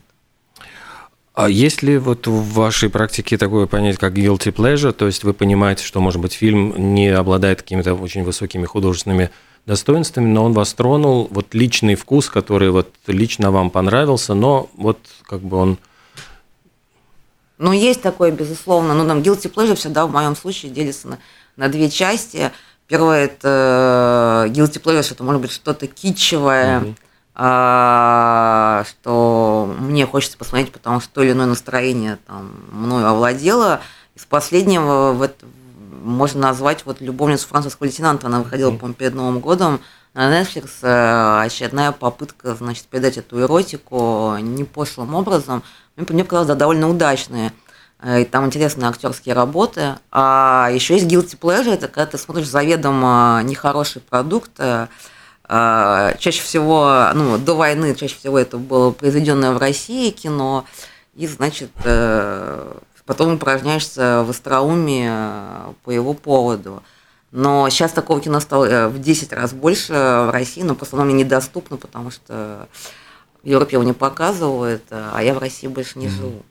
А 1.35 1.49
есть 1.49 1.83
ли 1.83 1.97
вот 1.97 2.27
в 2.27 2.53
вашей 2.53 2.89
практике 2.89 3.37
такое 3.37 3.67
понятие, 3.67 3.97
как 3.97 4.13
guilty 4.13 4.53
pleasure, 4.53 4.93
то 4.93 5.05
есть 5.05 5.25
вы 5.25 5.33
понимаете, 5.33 5.83
что, 5.83 5.99
может 5.99 6.21
быть, 6.21 6.31
фильм 6.31 6.93
не 6.95 7.09
обладает 7.09 7.61
какими-то 7.61 7.93
очень 7.93 8.23
высокими 8.23 8.65
художественными 8.65 9.29
достоинствами, 9.65 10.27
но 10.27 10.45
он 10.45 10.53
вас 10.53 10.73
тронул, 10.73 11.27
вот 11.29 11.53
личный 11.53 11.95
вкус, 11.95 12.29
который 12.29 12.69
вот 12.69 12.93
лично 13.07 13.51
вам 13.51 13.69
понравился, 13.69 14.33
но 14.33 14.69
вот 14.77 14.99
как 15.23 15.41
бы 15.41 15.57
он 15.57 15.77
Ну, 17.57 17.73
есть 17.73 18.01
такое, 18.01 18.31
безусловно. 18.31 18.93
Ну, 18.93 19.05
там 19.05 19.19
guilty 19.19 19.51
pleasure 19.51 19.75
всегда 19.75 20.05
в 20.05 20.11
моем 20.11 20.37
случае 20.37 20.71
делится 20.71 21.09
на, 21.09 21.19
на 21.57 21.67
две 21.67 21.89
части. 21.89 22.51
Первое– 22.87 23.25
это 23.25 24.45
guilty 24.51 24.81
pleasure, 24.81 25.11
это 25.11 25.23
может 25.23 25.41
быть 25.41 25.51
что-то 25.51 25.87
китчевое, 25.87 26.79
mm-hmm. 26.79 26.95
А, 27.37 28.85
что 28.87 29.75
мне 29.77 30.05
хочется 30.05 30.37
посмотреть, 30.37 30.71
потому 30.71 31.01
что 31.01 31.13
то 31.15 31.21
или 31.21 31.33
иное 31.33 31.47
настроение 31.47 32.17
там 32.25 32.51
мною 32.71 33.07
овладело. 33.07 33.81
Из 34.15 34.25
последнего 34.25 35.11
вот, 35.11 35.35
можно 36.01 36.39
назвать 36.39 36.85
вот 36.85 37.01
«Любовницу 37.01 37.45
французского 37.45 37.87
лейтенанта». 37.87 38.27
Она 38.27 38.39
выходила, 38.39 38.71
mm-hmm. 38.71 38.77
по-моему, 38.77 38.93
перед 38.93 39.15
Новым 39.15 39.39
годом 39.41 39.81
на 40.13 40.31
Netflix. 40.31 40.69
Э, 40.83 41.41
очередная 41.43 41.91
попытка, 41.91 42.55
значит, 42.55 42.85
передать 42.85 43.17
эту 43.17 43.41
эротику 43.41 44.37
не 44.39 44.63
пошлым 44.63 45.13
образом. 45.13 45.61
Мне 45.97 46.23
показалось, 46.23 46.47
да, 46.47 46.55
довольно 46.55 46.89
удачные. 46.89 47.51
Э, 47.99 48.21
и 48.21 48.23
там 48.23 48.45
интересные 48.45 48.87
актерские 48.87 49.35
работы. 49.35 49.95
А 50.09 50.69
еще 50.71 50.93
есть 50.93 51.07
guilty 51.07 51.37
pleasure, 51.37 51.73
это 51.73 51.89
когда 51.89 52.05
ты 52.05 52.17
смотришь 52.17 52.47
заведомо 52.47 53.41
нехороший 53.43 54.01
продукт. 54.01 54.51
Э, 55.47 56.13
чаще 56.19 56.41
всего, 56.41 57.09
ну, 57.13 57.37
до 57.37 57.55
войны, 57.55 57.95
чаще 57.95 58.15
всего 58.15 58.39
это 58.39 58.57
было 58.57 58.91
произведенное 58.91 59.51
в 59.51 59.57
России 59.57 60.11
кино. 60.11 60.65
И, 61.15 61.27
значит, 61.27 61.71
потом 63.05 63.35
упражняешься 63.35 64.23
в 64.23 64.31
остроумии 64.31 65.09
по 65.83 65.91
его 65.91 66.13
поводу. 66.13 66.83
Но 67.31 67.69
сейчас 67.69 67.93
такого 67.93 68.19
кино 68.19 68.41
стало 68.41 68.89
в 68.89 68.99
10 68.99 69.31
раз 69.31 69.53
больше 69.53 69.93
в 69.93 70.29
России, 70.33 70.61
но 70.63 70.75
просто 70.75 70.97
оно 70.97 71.05
мне 71.05 71.23
недоступно, 71.23 71.77
потому 71.77 72.11
что 72.11 72.67
в 73.43 73.47
Европе 73.47 73.77
его 73.77 73.83
не 73.83 73.93
показывают, 73.93 74.83
а 74.89 75.21
я 75.21 75.33
в 75.33 75.37
России 75.37 75.67
больше 75.67 75.99
не 75.99 76.09
живу. 76.09 76.43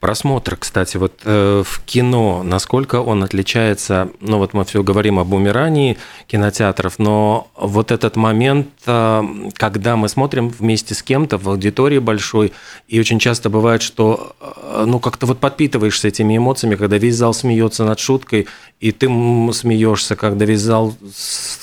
Просмотр, 0.00 0.56
кстати, 0.56 0.96
вот 0.96 1.20
э, 1.24 1.62
в 1.62 1.82
кино, 1.84 2.42
насколько 2.42 3.02
он 3.02 3.22
отличается, 3.22 4.08
ну 4.20 4.38
вот 4.38 4.54
мы 4.54 4.64
все 4.64 4.82
говорим 4.82 5.18
об 5.18 5.34
умирании 5.34 5.98
кинотеатров, 6.26 6.98
но 6.98 7.50
вот 7.54 7.92
этот 7.92 8.16
момент, 8.16 8.68
э, 8.86 9.22
когда 9.56 9.96
мы 9.96 10.08
смотрим 10.08 10.48
вместе 10.48 10.94
с 10.94 11.02
кем-то 11.02 11.36
в 11.36 11.46
аудитории 11.50 11.98
большой, 11.98 12.54
и 12.88 12.98
очень 12.98 13.18
часто 13.18 13.50
бывает, 13.50 13.82
что 13.82 14.34
э, 14.40 14.84
ну 14.86 15.00
как-то 15.00 15.26
вот 15.26 15.38
подпитываешься 15.38 16.08
этими 16.08 16.38
эмоциями, 16.38 16.76
когда 16.76 16.96
весь 16.96 17.16
зал 17.16 17.34
смеется 17.34 17.84
над 17.84 17.98
шуткой, 17.98 18.46
и 18.80 18.92
ты 18.92 19.06
смеешься, 19.52 20.16
когда 20.16 20.46
весь 20.46 20.60
зал 20.60 20.94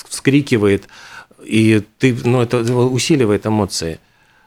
вскрикивает, 0.08 0.86
и 1.42 1.82
ты, 1.98 2.16
ну 2.24 2.40
это 2.40 2.58
усиливает 2.58 3.46
эмоции. 3.46 3.98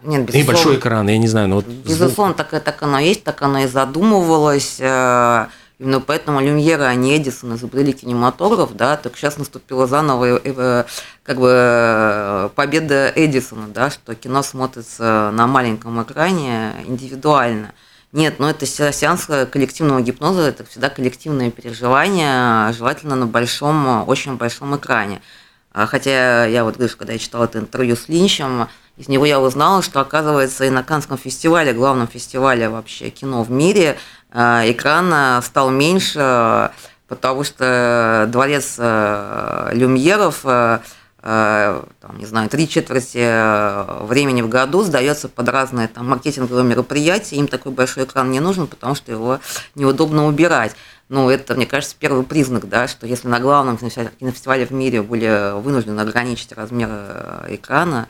Нет, 0.03 0.25
безусловно. 0.25 0.37
И 0.37 0.43
большой 0.43 0.75
экран, 0.77 1.07
я 1.07 1.17
не 1.17 1.27
знаю, 1.27 1.47
но 1.47 1.55
вот 1.57 1.65
Безусловно, 1.65 2.33
звук... 2.35 2.49
так, 2.49 2.63
так 2.63 2.83
оно 2.83 2.99
есть, 2.99 3.23
так 3.23 3.41
оно 3.41 3.59
и 3.59 3.67
задумывалось. 3.67 4.77
Э, 4.79 5.47
именно 5.79 5.99
поэтому 5.99 6.41
Люмьера, 6.41 6.85
а 6.85 6.95
не 6.95 7.17
Эдисон 7.17 7.55
изобрели 7.55 7.93
кинематограф, 7.93 8.75
да, 8.75 8.97
так 8.97 9.15
сейчас 9.15 9.37
наступила 9.37 9.87
заново 9.87 10.39
э, 10.43 10.85
как 11.23 11.37
бы 11.37 11.49
э, 11.53 12.49
победа 12.55 13.11
Эдисона, 13.15 13.67
да, 13.67 13.91
что 13.91 14.15
кино 14.15 14.41
смотрится 14.41 15.31
на 15.33 15.45
маленьком 15.47 16.01
экране 16.01 16.73
индивидуально. 16.87 17.73
Нет, 18.11 18.39
ну 18.39 18.47
это 18.47 18.65
сеанс 18.65 19.25
коллективного 19.25 20.01
гипноза, 20.01 20.41
это 20.41 20.65
всегда 20.65 20.89
коллективное 20.89 21.49
переживание, 21.49 22.73
желательно 22.73 23.15
на 23.15 23.25
большом, 23.25 24.07
очень 24.09 24.35
большом 24.35 24.75
экране. 24.75 25.21
А 25.71 25.85
хотя 25.85 26.45
я 26.45 26.65
вот 26.65 26.75
говорю, 26.75 26.93
когда 26.97 27.13
я 27.13 27.19
читала 27.19 27.45
это 27.45 27.59
интервью 27.59 27.95
с 27.95 28.09
Линчем, 28.09 28.67
из 28.97 29.07
него 29.07 29.25
я 29.25 29.39
узнала, 29.39 29.81
что, 29.81 29.99
оказывается, 29.99 30.65
и 30.65 30.69
на 30.69 30.83
Канском 30.83 31.17
фестивале, 31.17 31.73
главном 31.73 32.07
фестивале 32.07 32.69
вообще 32.69 33.09
кино 33.09 33.43
в 33.43 33.49
мире, 33.49 33.97
э, 34.31 34.71
экран 34.71 35.41
стал 35.41 35.71
меньше, 35.71 36.71
потому 37.07 37.43
что 37.43 38.27
дворец 38.29 38.75
э, 38.77 39.69
Люмьеров 39.73 40.41
э, 40.43 40.79
там, 41.23 42.17
не 42.17 42.25
знаю, 42.25 42.49
три 42.49 42.67
четверти 42.67 44.05
времени 44.05 44.41
в 44.41 44.49
году 44.49 44.81
сдается 44.81 45.29
под 45.29 45.49
разные 45.49 45.87
там, 45.87 46.09
маркетинговые 46.09 46.63
мероприятия. 46.63 47.35
Им 47.35 47.47
такой 47.47 47.71
большой 47.71 48.05
экран 48.05 48.31
не 48.31 48.39
нужен, 48.39 48.65
потому 48.65 48.95
что 48.95 49.11
его 49.11 49.39
неудобно 49.75 50.25
убирать. 50.25 50.75
Ну, 51.09 51.29
это, 51.29 51.53
мне 51.53 51.67
кажется, 51.67 51.95
первый 51.99 52.23
признак, 52.23 52.67
да, 52.67 52.87
что 52.87 53.05
если 53.05 53.27
на 53.27 53.39
главном 53.39 53.77
кинофестивале 53.77 54.65
в 54.65 54.71
мире 54.71 55.03
были 55.03 55.59
вынуждены 55.61 56.01
ограничить 56.01 56.53
размер 56.53 56.89
экрана, 57.49 58.07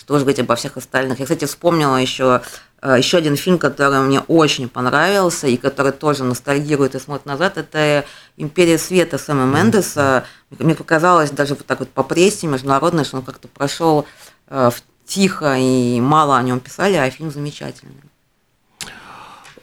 что 0.00 0.18
же 0.18 0.24
говорить 0.24 0.40
обо 0.40 0.56
всех 0.56 0.76
остальных. 0.78 1.18
Я, 1.18 1.26
кстати, 1.26 1.44
вспомнила 1.44 1.96
еще 1.96 2.40
э, 2.80 2.94
еще 2.96 3.18
один 3.18 3.36
фильм, 3.36 3.58
который 3.58 4.00
мне 4.00 4.20
очень 4.20 4.68
понравился 4.68 5.46
и 5.46 5.58
который 5.58 5.92
тоже 5.92 6.24
ностальгирует 6.24 6.94
и 6.94 6.98
смотрит 6.98 7.26
назад, 7.26 7.58
это 7.58 8.06
«Империя 8.38 8.78
света» 8.78 9.18
Сэма 9.18 9.44
Мендеса. 9.44 10.24
Мне 10.58 10.74
показалось 10.74 11.30
даже 11.30 11.54
вот 11.54 11.66
так 11.66 11.80
вот 11.80 11.90
по 11.90 12.02
прессе 12.02 12.46
международной, 12.46 13.04
что 13.04 13.18
он 13.18 13.22
как-то 13.22 13.46
прошел 13.48 14.06
э, 14.48 14.70
тихо 15.04 15.56
и 15.58 16.00
мало 16.00 16.38
о 16.38 16.42
нем 16.42 16.60
писали, 16.60 16.94
а 16.94 17.10
фильм 17.10 17.30
замечательный. 17.30 18.09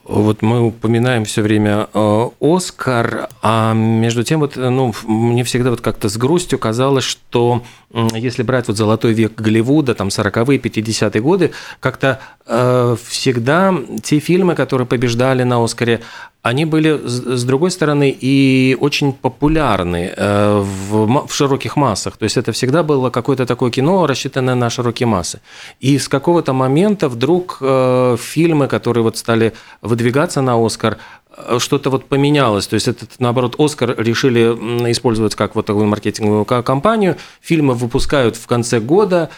Вот 0.07 0.41
мы 0.41 0.61
упоминаем 0.61 1.25
все 1.25 1.41
время 1.41 1.89
э, 1.93 2.29
Оскар, 2.39 3.27
а 3.41 3.73
между 3.73 4.23
тем 4.23 4.39
вот, 4.39 4.55
ну, 4.55 4.93
мне 5.05 5.43
всегда 5.43 5.69
вот 5.69 5.81
как-то 5.81 6.07
с 6.07 6.15
грустью 6.15 6.57
казалось, 6.59 7.03
что 7.03 7.61
если 8.13 8.43
брать 8.43 8.69
вот 8.69 8.77
золотой 8.77 9.11
век 9.11 9.35
Голливуда, 9.35 9.95
там 9.95 10.07
40-е, 10.07 10.59
50-е 10.59 11.21
годы, 11.21 11.51
как-то 11.81 12.21
всегда 12.47 13.73
те 14.03 14.19
фильмы, 14.19 14.55
которые 14.55 14.87
побеждали 14.87 15.43
на 15.43 15.63
Оскаре, 15.63 16.01
они 16.47 16.65
были, 16.65 16.97
с 17.05 17.43
другой 17.43 17.71
стороны, 17.71 18.15
и 18.23 18.77
очень 18.79 19.11
популярны 19.11 20.13
э, 20.15 20.63
в, 20.89 21.27
широких 21.29 21.75
массах. 21.75 22.17
То 22.17 22.23
есть 22.23 22.37
это 22.37 22.51
всегда 22.51 22.83
было 22.83 23.09
какое-то 23.09 23.45
такое 23.45 23.69
кино, 23.69 24.07
рассчитанное 24.07 24.55
на 24.55 24.69
широкие 24.69 25.07
массы. 25.07 25.41
И 25.81 25.97
с 25.97 26.07
какого-то 26.07 26.53
момента 26.53 27.09
вдруг 27.09 27.57
э, 27.61 28.17
фильмы, 28.19 28.67
которые 28.67 29.03
вот 29.03 29.17
стали 29.17 29.53
выдвигаться 29.81 30.41
на 30.41 30.65
Оскар, 30.65 30.93
э, 30.93 31.26
что-то 31.59 31.89
вот 31.89 32.05
поменялось. 32.05 32.67
То 32.67 32.73
есть 32.73 32.87
этот, 32.87 33.19
наоборот, 33.19 33.55
Оскар 33.59 33.95
решили 33.97 34.41
использовать 34.91 35.35
как 35.35 35.55
вот 35.55 35.65
такую 35.65 35.85
маркетинговую 35.85 36.45
кампанию. 36.45 37.17
Фильмы 37.41 37.73
выпускают 37.73 38.35
в 38.35 38.47
конце 38.47 38.79
года, 38.79 39.29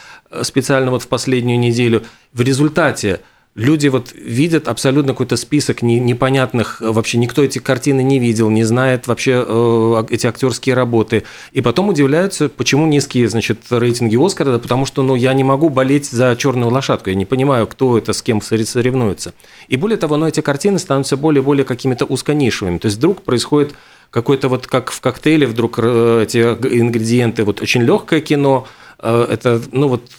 специально 0.41 0.91
вот 0.91 1.03
в 1.03 1.07
последнюю 1.07 1.59
неделю. 1.59 2.03
В 2.33 2.41
результате 2.41 3.21
люди 3.55 3.87
вот 3.87 4.13
видят 4.13 4.67
абсолютно 4.67 5.13
какой-то 5.13 5.35
список 5.35 5.81
непонятных, 5.81 6.81
вообще 6.81 7.17
никто 7.17 7.43
эти 7.43 7.59
картины 7.59 8.01
не 8.01 8.19
видел, 8.19 8.49
не 8.49 8.63
знает 8.63 9.07
вообще 9.07 9.43
э, 9.45 10.03
эти 10.09 10.27
актерские 10.27 10.75
работы, 10.75 11.23
и 11.51 11.61
потом 11.61 11.89
удивляются, 11.89 12.49
почему 12.49 12.85
низкие, 12.87 13.27
значит, 13.27 13.59
рейтинги 13.69 14.23
Оскара, 14.23 14.53
да, 14.53 14.59
потому 14.59 14.85
что, 14.85 15.01
ну, 15.03 15.15
я 15.15 15.33
не 15.33 15.43
могу 15.43 15.69
болеть 15.69 16.09
за 16.09 16.35
черную 16.37 16.71
лошадку, 16.71 17.09
я 17.09 17.15
не 17.15 17.25
понимаю, 17.25 17.67
кто 17.67 17.97
это 17.97 18.13
с 18.13 18.21
кем 18.21 18.41
соревнуется. 18.41 19.33
И 19.67 19.77
более 19.77 19.97
того, 19.97 20.17
ну, 20.17 20.27
эти 20.27 20.41
картины 20.41 20.79
становятся 20.79 21.17
более 21.17 21.41
более 21.41 21.65
какими-то 21.65 22.05
узконишевыми, 22.05 22.77
то 22.77 22.85
есть 22.85 22.97
вдруг 22.97 23.23
происходит 23.23 23.73
какой-то 24.09 24.49
вот 24.49 24.67
как 24.67 24.91
в 24.91 25.01
коктейле 25.01 25.45
вдруг 25.45 25.79
э, 25.79 26.23
эти 26.23 26.37
ингредиенты, 26.39 27.43
вот 27.43 27.61
очень 27.61 27.81
легкое 27.81 28.21
кино, 28.21 28.67
э, 28.99 29.27
это, 29.29 29.61
ну, 29.71 29.87
вот 29.87 30.09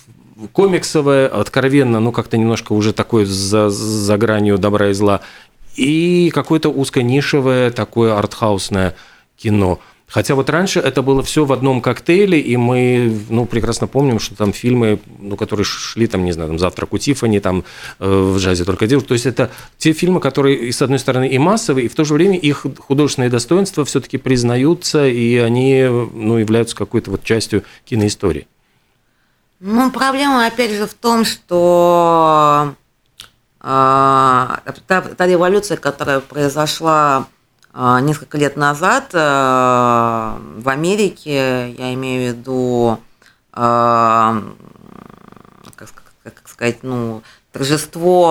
комиксовое, 0.52 1.28
откровенно, 1.28 2.00
ну, 2.00 2.12
как-то 2.12 2.36
немножко 2.36 2.72
уже 2.72 2.92
такое 2.92 3.26
за, 3.26 3.70
за 3.70 4.18
гранью 4.18 4.58
добра 4.58 4.90
и 4.90 4.92
зла, 4.92 5.20
и 5.76 6.30
какое-то 6.34 6.68
узконишевое 6.70 7.70
такое 7.70 8.16
артхаусное 8.16 8.94
кино. 9.36 9.80
Хотя 10.10 10.34
вот 10.34 10.50
раньше 10.50 10.80
это 10.80 11.02
было 11.02 11.22
все 11.22 11.44
в 11.44 11.52
одном 11.52 11.80
коктейле, 11.80 12.40
и 12.40 12.56
мы 12.56 13.16
ну, 13.28 13.46
прекрасно 13.46 13.86
помним, 13.86 14.18
что 14.18 14.34
там 14.34 14.52
фильмы, 14.52 14.98
ну, 15.20 15.36
которые 15.36 15.64
шли, 15.64 16.08
там, 16.08 16.24
не 16.24 16.32
знаю, 16.32 16.48
там, 16.48 16.58
«Завтрак 16.58 16.92
у 16.92 16.98
Тиффани», 16.98 17.38
там, 17.38 17.64
э, 18.00 18.32
«В 18.34 18.38
джазе 18.38 18.64
только 18.64 18.88
девушка». 18.88 19.08
То 19.10 19.14
есть 19.14 19.26
это 19.26 19.52
те 19.78 19.92
фильмы, 19.92 20.18
которые, 20.18 20.72
с 20.72 20.82
одной 20.82 20.98
стороны, 20.98 21.28
и 21.28 21.38
массовые, 21.38 21.86
и 21.86 21.88
в 21.88 21.94
то 21.94 22.04
же 22.04 22.14
время 22.14 22.36
их 22.36 22.66
художественные 22.78 23.30
достоинства 23.30 23.84
все-таки 23.84 24.18
признаются, 24.18 25.06
и 25.06 25.36
они 25.36 25.84
ну, 25.84 26.38
являются 26.38 26.74
какой-то 26.74 27.12
вот 27.12 27.22
частью 27.22 27.62
киноистории. 27.84 28.48
Ну, 29.62 29.90
проблема, 29.90 30.46
опять 30.46 30.70
же, 30.70 30.86
в 30.86 30.94
том, 30.94 31.26
что 31.26 32.74
э, 33.60 33.64
та, 34.86 35.00
та 35.02 35.26
революция, 35.26 35.76
которая 35.76 36.20
произошла 36.20 37.26
э, 37.74 37.98
несколько 38.00 38.38
лет 38.38 38.56
назад 38.56 39.10
э, 39.12 39.18
в 39.18 40.66
Америке, 40.66 41.72
я 41.72 41.92
имею 41.92 42.32
в 42.32 42.36
виду, 42.38 43.00
э, 43.52 43.58
как, 45.76 45.88
как, 46.22 46.34
как 46.34 46.48
сказать, 46.48 46.78
ну, 46.80 47.22
торжество 47.52 48.30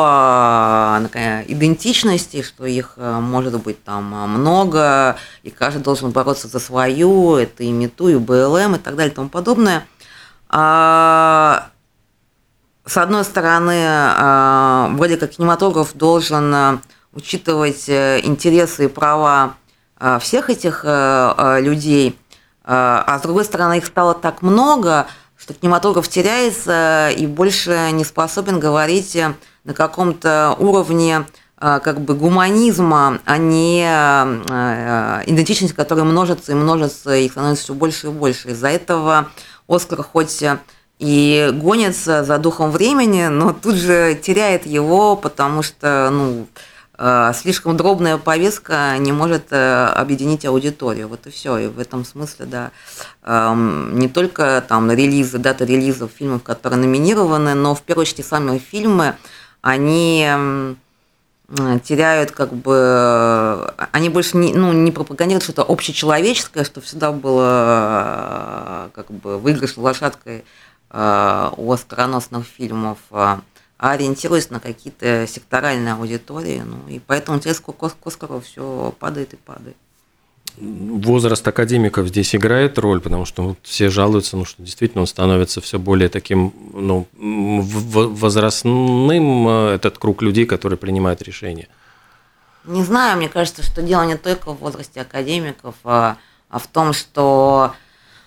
идентичности, 1.47 2.41
что 2.41 2.65
их 2.65 2.97
может 2.97 3.61
быть 3.61 3.83
там 3.83 4.05
много, 4.05 5.15
и 5.43 5.51
каждый 5.51 5.83
должен 5.83 6.09
бороться 6.09 6.47
за 6.47 6.57
свою, 6.57 7.35
это 7.35 7.63
и 7.63 7.71
МИТУ, 7.71 8.07
и 8.07 8.15
БЛМ, 8.15 8.75
и 8.75 8.79
так 8.79 8.95
далее, 8.95 9.11
и 9.11 9.15
тому 9.15 9.29
подобное– 9.29 9.85
с 10.51 11.61
одной 12.95 13.23
стороны, 13.23 13.83
а, 13.85 14.89
вроде 14.93 15.17
как 15.17 15.31
кинематограф 15.31 15.93
должен 15.93 16.81
учитывать 17.13 17.87
интересы 17.89 18.85
и 18.85 18.87
права 18.87 19.55
всех 20.19 20.49
этих 20.49 20.83
людей, 20.83 22.17
а 22.63 23.17
с 23.19 23.21
другой 23.21 23.45
стороны, 23.45 23.77
их 23.79 23.85
стало 23.85 24.13
так 24.13 24.41
много, 24.41 25.07
что 25.37 25.53
кинематограф 25.53 26.07
теряется 26.07 27.09
и 27.15 27.27
больше 27.27 27.91
не 27.91 28.03
способен 28.03 28.59
говорить 28.59 29.17
на 29.63 29.73
каком-то 29.73 30.55
уровне 30.57 31.25
как 31.57 31.99
бы 32.01 32.15
гуманизма, 32.15 33.19
а 33.25 33.37
не 33.37 33.83
идентичность, 35.27 35.75
которая 35.75 36.05
множится 36.05 36.53
и 36.53 36.55
множится, 36.55 37.15
и 37.15 37.27
становится 37.29 37.65
все 37.65 37.73
больше 37.73 38.07
и 38.07 38.11
больше. 38.11 38.51
Из-за 38.51 38.69
этого 38.69 39.29
Оскар 39.69 40.03
хоть 40.03 40.43
и 40.97 41.49
гонится 41.53 42.23
за 42.25 42.37
духом 42.37 42.71
времени, 42.71 43.27
но 43.27 43.53
тут 43.53 43.75
же 43.75 44.19
теряет 44.21 44.65
его, 44.65 45.15
потому 45.15 45.61
что 45.63 46.09
ну, 46.11 46.47
э, 46.97 47.31
слишком 47.33 47.77
дробная 47.77 48.17
повестка 48.17 48.97
не 48.97 49.13
может 49.13 49.45
э, 49.51 49.85
объединить 49.95 50.45
аудиторию. 50.45 51.07
Вот 51.07 51.25
и 51.25 51.29
все. 51.29 51.57
И 51.57 51.67
в 51.67 51.79
этом 51.79 52.03
смысле, 52.03 52.45
да, 52.47 52.71
эм, 53.23 53.97
не 53.97 54.09
только 54.09 54.63
там 54.67 54.91
релизы, 54.91 55.37
дата 55.37 55.63
релизов 55.63 56.11
фильмов, 56.13 56.43
которые 56.43 56.79
номинированы, 56.79 57.53
но 57.53 57.75
в 57.75 57.81
первую 57.81 58.01
очередь 58.01 58.25
сами 58.25 58.57
фильмы, 58.57 59.15
они 59.61 60.27
теряют 61.83 62.31
как 62.31 62.53
бы 62.53 63.73
они 63.91 64.09
больше 64.09 64.37
не, 64.37 64.53
ну, 64.53 64.71
не 64.71 64.91
пропагандируют 64.91 65.43
что-то 65.43 65.63
общечеловеческое, 65.63 66.63
что 66.63 66.81
всегда 66.81 67.11
было 67.11 68.87
э, 68.87 68.89
как 68.93 69.09
бы 69.11 69.37
выигрыш 69.37 69.77
лошадкой 69.77 70.43
Э, 70.91 71.51
у 71.57 71.71
оскароносных 71.71 72.45
фильмов, 72.45 72.97
э, 73.11 73.37
а 73.77 73.91
ориентируясь 73.91 74.49
на 74.49 74.59
какие-то 74.59 75.27
секторальные 75.27 75.93
аудитории. 75.93 76.63
Ну, 76.65 76.87
и 76.87 76.99
поэтому 76.99 77.37
интерес 77.37 77.59
к 77.59 78.07
Оскару 78.07 78.39
все 78.41 78.93
падает 78.99 79.33
и 79.33 79.37
падает. 79.37 79.77
Возраст 80.59 81.47
академиков 81.47 82.07
здесь 82.07 82.35
играет 82.35 82.77
роль, 82.77 82.99
потому 82.99 83.25
что 83.25 83.43
ну, 83.43 83.55
все 83.63 83.89
жалуются, 83.89 84.35
ну, 84.35 84.45
что 84.45 84.61
действительно 84.61 85.01
он 85.01 85.07
становится 85.07 85.61
все 85.61 85.79
более 85.79 86.09
таким 86.09 86.53
ну, 86.73 87.07
возрастным, 87.13 89.47
э, 89.47 89.75
этот 89.75 89.97
круг 89.97 90.21
людей, 90.21 90.45
которые 90.45 90.77
принимают 90.77 91.21
решения. 91.21 91.69
Не 92.65 92.83
знаю, 92.83 93.17
мне 93.17 93.29
кажется, 93.29 93.63
что 93.63 93.81
дело 93.81 94.03
не 94.03 94.17
только 94.17 94.53
в 94.53 94.59
возрасте 94.59 95.01
академиков, 95.01 95.75
а, 95.85 96.17
а 96.49 96.59
в 96.59 96.67
том, 96.67 96.93
что 96.93 97.73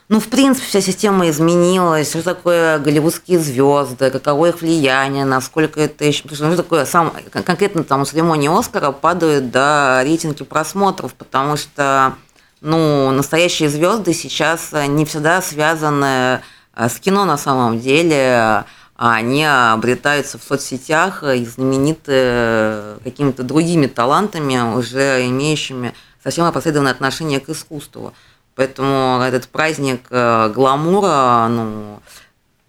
ну, 0.08 0.20
в 0.20 0.28
принципе, 0.28 0.66
вся 0.66 0.80
система 0.80 1.28
изменилась. 1.30 2.10
Что 2.10 2.22
такое 2.22 2.78
голливудские 2.78 3.38
звезды, 3.38 4.10
каково 4.10 4.50
их 4.50 4.60
влияние, 4.60 5.24
насколько 5.24 5.80
это 5.80 6.04
еще... 6.04 6.28
Что 6.34 6.48
ну, 6.48 6.56
такое 6.56 6.84
сам, 6.84 7.12
конкретно 7.30 7.84
там 7.84 8.02
у 8.02 8.04
церемонии 8.04 8.48
Оскара 8.48 8.92
падают 8.92 9.50
до 9.50 10.02
рейтинги 10.04 10.44
просмотров, 10.44 11.14
потому 11.14 11.56
что 11.56 12.14
ну, 12.60 13.10
настоящие 13.10 13.68
звезды 13.68 14.12
сейчас 14.12 14.72
не 14.72 15.04
всегда 15.04 15.42
связаны 15.42 16.42
э, 16.74 16.88
с 16.88 17.00
кино 17.00 17.24
на 17.24 17.36
самом 17.36 17.80
деле, 17.80 18.64
а 18.96 19.14
они 19.14 19.44
обретаются 19.44 20.38
в 20.38 20.44
соцсетях 20.44 21.24
и 21.24 21.44
знамениты 21.44 23.00
какими-то 23.02 23.42
другими 23.42 23.86
талантами, 23.86 24.76
уже 24.76 25.26
имеющими 25.26 25.92
совсем 26.22 26.44
опосредованное 26.44 26.92
отношение 26.92 27.40
к 27.40 27.48
искусству. 27.48 28.12
Поэтому 28.54 29.22
этот 29.22 29.48
праздник 29.48 30.02
э, 30.10 30.52
гламура, 30.54 31.48
ну, 31.48 32.00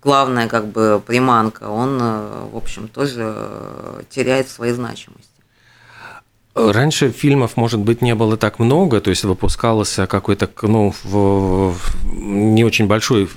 главная 0.01 0.47
как 0.47 0.67
бы 0.67 1.01
приманка, 1.05 1.63
он, 1.69 1.99
э, 2.01 2.47
в 2.53 2.57
общем, 2.57 2.87
тоже 2.87 3.33
э, 3.35 4.01
теряет 4.09 4.49
свою 4.49 4.75
значимость. 4.75 5.29
Раньше 6.55 7.09
фильмов, 7.09 7.57
может 7.57 7.79
быть, 7.79 8.03
не 8.03 8.13
было 8.13 8.37
так 8.37 8.59
много, 8.59 9.01
то 9.01 9.09
есть 9.09 9.23
выпускался 9.23 10.05
какой-то, 10.05 10.47
ну, 10.61 10.93
в, 11.03 11.75
не 12.05 12.63
очень 12.63 12.85
большой 12.85 13.27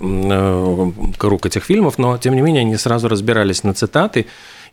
круг 1.16 1.46
этих 1.46 1.64
фильмов, 1.64 1.96
но, 1.96 2.18
тем 2.18 2.34
не 2.34 2.42
менее, 2.42 2.60
они 2.60 2.76
сразу 2.76 3.08
разбирались 3.08 3.64
на 3.64 3.72
цитаты, 3.72 4.26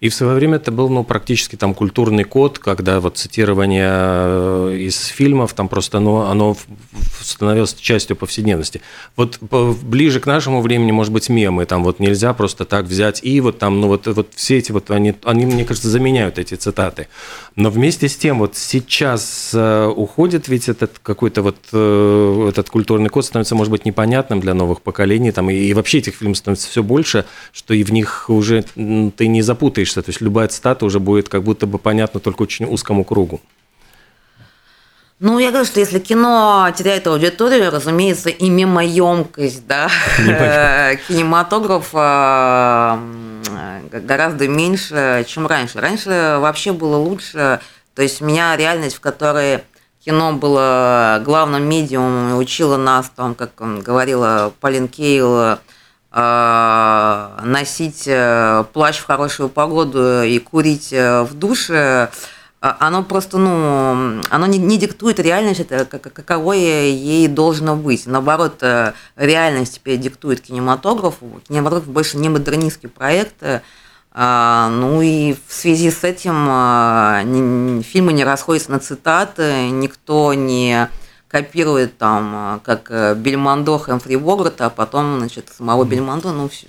и 0.03 0.09
в 0.09 0.13
свое 0.13 0.35
время 0.35 0.57
это 0.57 0.69
был 0.69 0.89
ну, 0.89 1.05
практически 1.05 1.55
там 1.55 1.73
культурный 1.73 2.25
код, 2.25 2.59
когда 2.59 2.99
вот 2.99 3.15
цитирование 3.17 3.89
э, 3.89 4.77
из 4.81 5.05
фильмов, 5.05 5.53
там 5.53 5.69
просто 5.69 6.01
ну, 6.01 6.23
оно 6.23 6.57
становилось 7.21 7.73
частью 7.73 8.17
повседневности. 8.17 8.81
Вот 9.15 9.39
ближе 9.41 10.19
к 10.19 10.25
нашему 10.25 10.59
времени, 10.61 10.91
может 10.91 11.13
быть, 11.13 11.29
мемы, 11.29 11.65
там 11.65 11.85
вот 11.85 12.01
нельзя 12.01 12.33
просто 12.33 12.65
так 12.65 12.83
взять 12.83 13.23
и 13.23 13.39
вот 13.39 13.59
там, 13.59 13.79
ну 13.79 13.87
вот, 13.87 14.05
вот 14.07 14.27
все 14.35 14.57
эти 14.57 14.73
вот, 14.73 14.91
они, 14.91 15.15
они, 15.23 15.45
мне 15.45 15.63
кажется, 15.63 15.87
заменяют 15.87 16.37
эти 16.37 16.55
цитаты. 16.55 17.07
Но 17.55 17.69
вместе 17.69 18.09
с 18.09 18.17
тем 18.17 18.39
вот 18.39 18.57
сейчас 18.57 19.51
э, 19.53 19.85
уходит 19.85 20.49
ведь 20.49 20.67
этот 20.67 20.99
какой-то 21.01 21.43
вот 21.43 21.55
э, 21.71 22.47
этот 22.49 22.69
культурный 22.69 23.09
код 23.09 23.23
становится, 23.23 23.55
может 23.55 23.71
быть, 23.71 23.85
непонятным 23.85 24.41
для 24.41 24.53
новых 24.53 24.81
поколений, 24.81 25.31
там 25.31 25.49
и, 25.49 25.55
и 25.55 25.73
вообще 25.73 25.99
этих 25.99 26.15
фильмов 26.15 26.39
становится 26.39 26.67
все 26.67 26.83
больше, 26.83 27.23
что 27.53 27.73
и 27.73 27.85
в 27.85 27.93
них 27.93 28.29
уже 28.29 28.65
ты 29.15 29.27
не 29.27 29.41
запутаешь 29.41 29.92
научишься. 29.93 30.01
То 30.01 30.09
есть 30.09 30.21
любая 30.21 30.47
цитата 30.47 30.85
уже 30.85 30.99
будет 30.99 31.29
как 31.29 31.43
будто 31.43 31.67
бы 31.67 31.77
понятна 31.77 32.19
только 32.19 32.43
очень 32.43 32.65
узкому 32.65 33.03
кругу. 33.03 33.41
Ну, 35.19 35.39
я 35.39 35.49
говорю, 35.49 35.65
что 35.65 35.79
если 35.79 35.99
кино 35.99 36.69
теряет 36.75 37.07
аудиторию, 37.07 37.71
разумеется, 37.71 38.29
и 38.29 38.49
мимоемкость, 38.49 39.65
да, 39.67 39.89
кинематограф 41.07 41.93
гораздо 44.05 44.47
меньше, 44.47 45.23
чем 45.27 45.47
раньше. 45.47 45.79
Раньше 45.79 46.37
вообще 46.41 46.73
было 46.73 46.97
лучше, 46.97 47.61
то 47.95 48.01
есть 48.01 48.21
у 48.21 48.25
меня 48.25 48.57
реальность, 48.57 48.97
в 48.97 48.99
которой 48.99 49.61
кино 50.03 50.33
было 50.33 51.21
главным 51.23 51.63
медиумом 51.69 52.31
и 52.31 52.33
учила 52.33 52.75
нас, 52.75 53.09
там, 53.15 53.33
как 53.33 53.51
говорила 53.55 54.51
Полин 54.59 54.89
Кейл, 54.89 55.57
носить 56.13 58.03
э, 58.05 58.65
плащ 58.71 58.99
в 58.99 59.05
хорошую 59.05 59.49
погоду 59.49 60.21
и 60.21 60.37
курить 60.37 60.93
э, 60.93 61.23
в 61.23 61.33
душе, 61.33 62.11
оно 62.59 63.03
просто, 63.03 63.39
ну, 63.39 64.21
оно 64.29 64.45
не, 64.45 64.57
не 64.57 64.77
диктует 64.77 65.19
реальность, 65.19 65.67
каково 65.67 66.53
ей 66.53 67.27
должно 67.27 67.75
быть. 67.75 68.05
Наоборот, 68.05 68.61
э, 68.61 68.93
реальность 69.15 69.75
теперь 69.75 69.97
диктует 69.97 70.41
кинематографу. 70.41 71.41
Кинематограф 71.47 71.87
больше 71.87 72.17
не 72.17 72.29
модернистский 72.29 72.89
проект. 72.89 73.43
А, 74.15 74.69
ну 74.69 75.01
и 75.01 75.35
в 75.47 75.51
связи 75.51 75.89
с 75.89 76.03
этим 76.03 77.81
фильмы 77.81 78.13
не 78.13 78.23
расходятся 78.23 78.71
на 78.71 78.79
цитаты, 78.79 79.69
никто 79.71 80.35
не 80.35 80.87
копирует 81.33 81.97
там, 81.97 82.31
а, 82.35 82.59
как 82.63 82.91
э, 82.91 83.15
Бельмондо 83.15 83.79
Хэмфри 83.79 84.17
Богарта, 84.17 84.67
а 84.67 84.69
потом, 84.69 85.17
значит, 85.17 85.49
самого 85.49 85.83
Бельмондо, 85.83 86.31
ну, 86.31 86.47
все, 86.47 86.67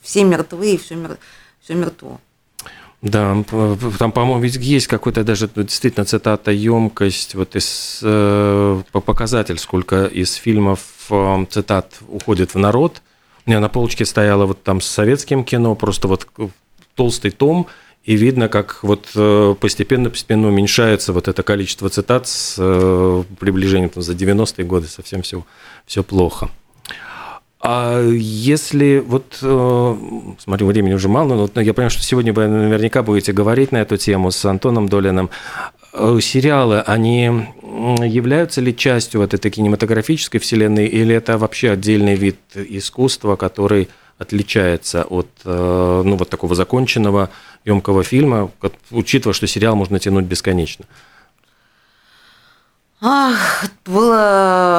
все 0.00 0.24
мертвы, 0.24 0.72
и 0.72 0.78
все, 0.78 0.94
мер, 0.94 1.18
все 1.60 1.74
мертво. 1.74 2.18
Да, 3.02 3.44
там, 3.98 4.12
по-моему, 4.12 4.40
ведь 4.40 4.56
есть 4.56 4.86
какой-то 4.86 5.24
даже 5.24 5.50
ну, 5.54 5.62
действительно 5.62 6.06
цитата 6.06 6.50
емкость, 6.50 7.34
вот 7.34 7.54
из 7.54 8.00
э, 8.02 8.82
показатель, 8.92 9.58
сколько 9.58 10.06
из 10.06 10.32
фильмов 10.32 10.80
э, 11.10 11.44
цитат 11.50 11.92
уходит 12.08 12.54
в 12.54 12.58
народ. 12.58 13.02
У 13.44 13.50
меня 13.50 13.60
на 13.60 13.68
полочке 13.68 14.06
стояло 14.06 14.46
вот 14.46 14.62
там 14.62 14.80
с 14.80 14.86
советским 14.86 15.44
кино, 15.44 15.74
просто 15.74 16.08
вот 16.08 16.26
толстый 16.94 17.30
том, 17.30 17.66
и 18.04 18.16
видно, 18.16 18.48
как 18.48 18.82
вот 18.82 19.08
постепенно-постепенно 19.60 20.46
э, 20.46 20.48
уменьшается 20.48 21.12
вот 21.12 21.28
это 21.28 21.42
количество 21.42 21.90
цитат 21.90 22.26
с 22.26 22.56
э, 22.58 23.22
приближением 23.38 23.90
там, 23.90 24.02
за 24.02 24.14
90-е 24.14 24.64
годы, 24.64 24.86
совсем 24.86 25.22
все, 25.22 25.44
все 25.84 26.02
плохо. 26.02 26.48
А 27.60 28.00
если 28.10 28.98
вот, 28.98 29.38
э, 29.42 29.96
смотрю, 30.38 30.66
времени 30.68 30.94
уже 30.94 31.08
мало, 31.08 31.48
но 31.54 31.60
я 31.60 31.74
понимаю, 31.74 31.90
что 31.90 32.02
сегодня 32.02 32.32
вы 32.32 32.46
наверняка 32.46 33.02
будете 33.02 33.32
говорить 33.32 33.72
на 33.72 33.78
эту 33.78 33.96
тему 33.96 34.30
с 34.30 34.42
Антоном 34.44 34.88
Долиным. 34.88 35.28
Сериалы, 35.92 36.80
они 36.80 37.24
являются 37.24 38.60
ли 38.60 38.76
частью 38.76 39.20
вот 39.20 39.34
этой 39.34 39.50
кинематографической 39.50 40.38
вселенной, 40.38 40.86
или 40.86 41.14
это 41.14 41.36
вообще 41.36 41.72
отдельный 41.72 42.14
вид 42.14 42.38
искусства, 42.54 43.36
который 43.36 43.88
отличается 44.18 45.04
от 45.04 45.28
ну, 45.44 46.16
вот 46.16 46.28
такого 46.28 46.54
законченного 46.54 47.30
емкого 47.64 48.02
фильма, 48.02 48.50
учитывая, 48.90 49.32
что 49.32 49.46
сериал 49.46 49.76
можно 49.76 49.98
тянуть 49.98 50.24
бесконечно? 50.24 50.84
Ах, 53.00 53.66
был 53.84 54.10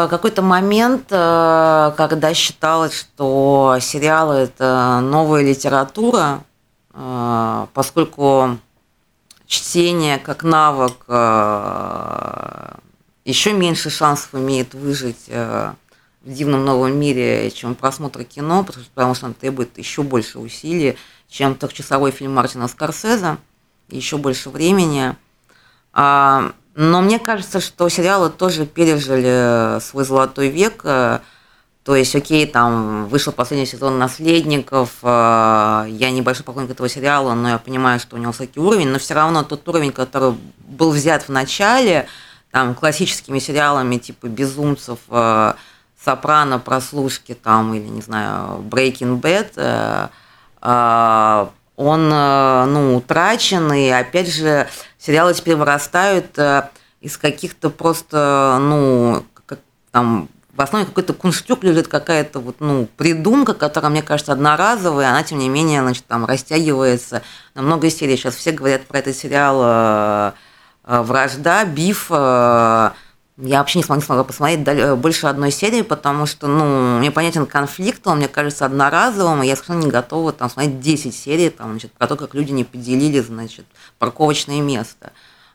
какой-то 0.10 0.41
момент, 0.41 1.06
э, 1.10 1.91
когда 1.95 2.34
считалось, 2.34 2.93
что 2.99 3.77
сериалы– 3.79 4.35
это 4.35 5.00
новая 5.02 5.42
литература, 5.42 6.44
э, 6.94 7.67
поскольку 7.73 8.58
чтение 9.46 10.17
как 10.17 10.44
навык 10.44 11.06
э, 11.08 12.71
еще 13.23 13.54
меньше 13.54 13.90
шансов 13.90 14.35
имеет 14.35 14.73
выжить 14.73 15.29
в 16.23 16.33
дивном 16.33 16.65
новом 16.65 16.97
мире, 16.99 17.49
чем 17.51 17.75
просмотр 17.75 18.23
кино, 18.23 18.65
потому 18.93 19.15
что 19.15 19.25
он 19.27 19.33
требует 19.33 19.77
еще 19.77 20.03
больше 20.03 20.39
усилий, 20.39 20.97
чем 21.27 21.55
трехчасовой 21.55 22.11
фильм 22.11 22.33
Мартина 22.33 22.67
Скорсезе, 22.67 23.37
еще 23.89 24.17
больше 24.17 24.49
времени. 24.49 25.15
А, 25.93 26.51
но 26.75 27.01
мне 27.01 27.19
кажется, 27.19 27.59
что 27.59 27.89
сериалы 27.89 28.29
тоже 28.29 28.65
пережили 28.65 29.79
свой 29.81 30.03
золотой 30.05 30.49
век. 30.49 30.83
То 31.89 31.95
есть, 31.95 32.15
окей, 32.15 32.45
там 32.45 33.07
вышел 33.07 33.33
последний 33.33 33.65
сезон 33.65 33.97
«Наследников», 33.97 34.97
э, 35.01 35.85
я 35.89 36.11
небольшой 36.11 36.45
поклонник 36.45 36.69
этого 36.69 36.87
сериала, 36.87 37.33
но 37.33 37.49
я 37.49 37.57
понимаю, 37.57 37.99
что 37.99 38.15
у 38.15 38.19
него 38.19 38.31
высокий 38.31 38.59
уровень, 38.59 38.89
но 38.89 38.99
все 38.99 39.15
равно 39.15 39.43
тот 39.43 39.67
уровень, 39.67 39.91
который 39.91 40.35
был 40.59 40.91
взят 40.91 41.23
в 41.23 41.29
начале, 41.29 42.05
там, 42.51 42.75
классическими 42.75 43.39
сериалами 43.39 43.97
типа 43.97 44.27
«Безумцев», 44.27 44.99
э, 45.09 45.53
«Сопрано», 46.04 46.60
«Прослушки», 46.60 47.33
там, 47.33 47.73
или, 47.73 47.87
не 47.87 48.02
знаю, 48.02 48.62
«Breaking 48.69 49.21
Bad», 49.21 49.52
он, 51.81 52.10
ну, 52.10 52.97
утрачен, 52.97 53.71
и, 53.71 53.87
опять 53.87 54.33
же, 54.33 54.67
сериалы 54.97 55.33
теперь 55.33 55.56
вырастают 55.56 56.37
э, 56.37 56.67
из 57.00 57.17
каких-то 57.17 57.69
просто, 57.69 58.58
ну, 58.60 59.23
как, 59.45 59.60
там, 59.91 60.27
в 60.54 60.62
основе 60.62 60.85
какой-то 60.85 61.13
кунштюк 61.13 61.63
лежит 61.63 61.87
какая-то 61.87 62.41
вот, 62.41 62.58
ну, 62.60 62.85
придумка, 62.97 63.54
которая, 63.54 63.89
мне 63.91 64.04
кажется, 64.04 64.33
одноразовая, 64.33 65.10
она, 65.10 65.23
тем 65.23 65.39
не 65.39 65.47
менее, 65.47 65.81
значит, 65.81 66.06
там 66.06 66.25
растягивается 66.25 67.21
на 67.56 67.62
много 67.62 67.89
серий. 67.89 68.17
Сейчас 68.17 68.35
все 68.35 68.52
говорят 68.52 68.85
про 68.85 69.00
этот 69.00 69.15
сериал 69.15 69.62
э, 69.63 70.31
э, 70.83 71.02
«Вражда», 71.02 71.63
«Биф», 71.63 72.12
я 73.42 73.60
вообще 73.60 73.79
не 73.79 73.83
смогла, 73.83 74.02
не 74.02 74.06
смогла 74.06 74.23
посмотреть 74.23 74.96
больше 74.98 75.27
одной 75.27 75.52
серии, 75.52 75.81
потому 75.81 76.25
что, 76.25 76.48
ну, 76.48 76.98
мне 77.00 77.10
понятен 77.10 77.46
конфликт, 77.46 78.06
он, 78.06 78.17
мне 78.17 78.27
кажется, 78.27 78.65
одноразовым, 78.65 79.44
и 79.44 79.48
я 79.48 79.56
совершенно 79.56 79.79
не 79.79 79.90
готова 79.90 80.33
там 80.33 80.50
смотреть 80.50 80.81
10 80.81 81.15
серий, 81.15 81.50
там, 81.50 81.71
значит, 81.71 81.92
про 81.94 82.08
то, 82.08 82.15
как 82.15 82.35
люди 82.35 82.52
не 82.52 82.65
поделили, 82.65 83.19
значит, 83.21 83.65
парковочное 83.98 84.62
место. 84.62 85.12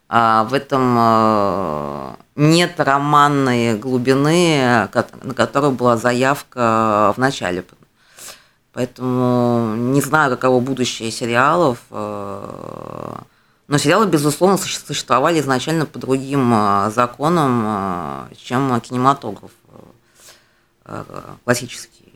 А 0.08 0.44
в 0.44 0.54
этом 0.54 0.96
э, 0.98 2.14
нет 2.36 2.78
романной 2.78 3.76
глубины, 3.78 4.88
на 5.22 5.34
которую 5.34 5.72
была 5.72 5.96
заявка 5.96 7.12
в 7.16 7.20
начале. 7.20 7.64
Поэтому 8.72 9.74
не 9.76 10.00
знаю, 10.00 10.30
каково 10.30 10.60
будущее 10.60 11.10
сериалов. 11.10 11.78
Но 13.66 13.78
сериалы, 13.78 14.06
безусловно, 14.06 14.58
существовали 14.58 15.40
изначально 15.40 15.86
по 15.86 15.98
другим 15.98 16.52
э, 16.52 16.90
законам, 16.94 17.64
э, 18.30 18.34
чем 18.36 18.80
кинематограф 18.80 19.50
э, 20.84 21.04
классический. 21.44 22.12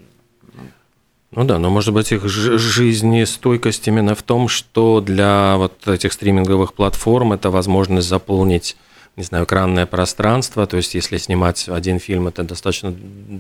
Ну 1.31 1.45
да, 1.45 1.59
но 1.59 1.71
может 1.71 1.95
быть 1.95 2.13
их 2.13 2.27
жизнестойкость 2.27 3.87
именно 3.89 4.15
в 4.15 4.23
том, 4.23 4.49
что 4.49 5.01
для 5.01 5.57
вот 5.57 5.87
этих 5.87 6.13
стриминговых 6.13 6.75
платформ 6.75 7.33
это 7.33 7.51
возможность 7.51 8.09
заполнить 8.09 8.77
не 9.19 9.25
знаю, 9.25 9.47
экранное 9.47 9.85
пространство, 9.85 10.65
то 10.69 10.77
есть 10.77 10.95
если 10.95 11.17
снимать 11.17 11.69
один 11.69 11.99
фильм, 11.99 12.29
это 12.29 12.45
достаточно 12.45 12.95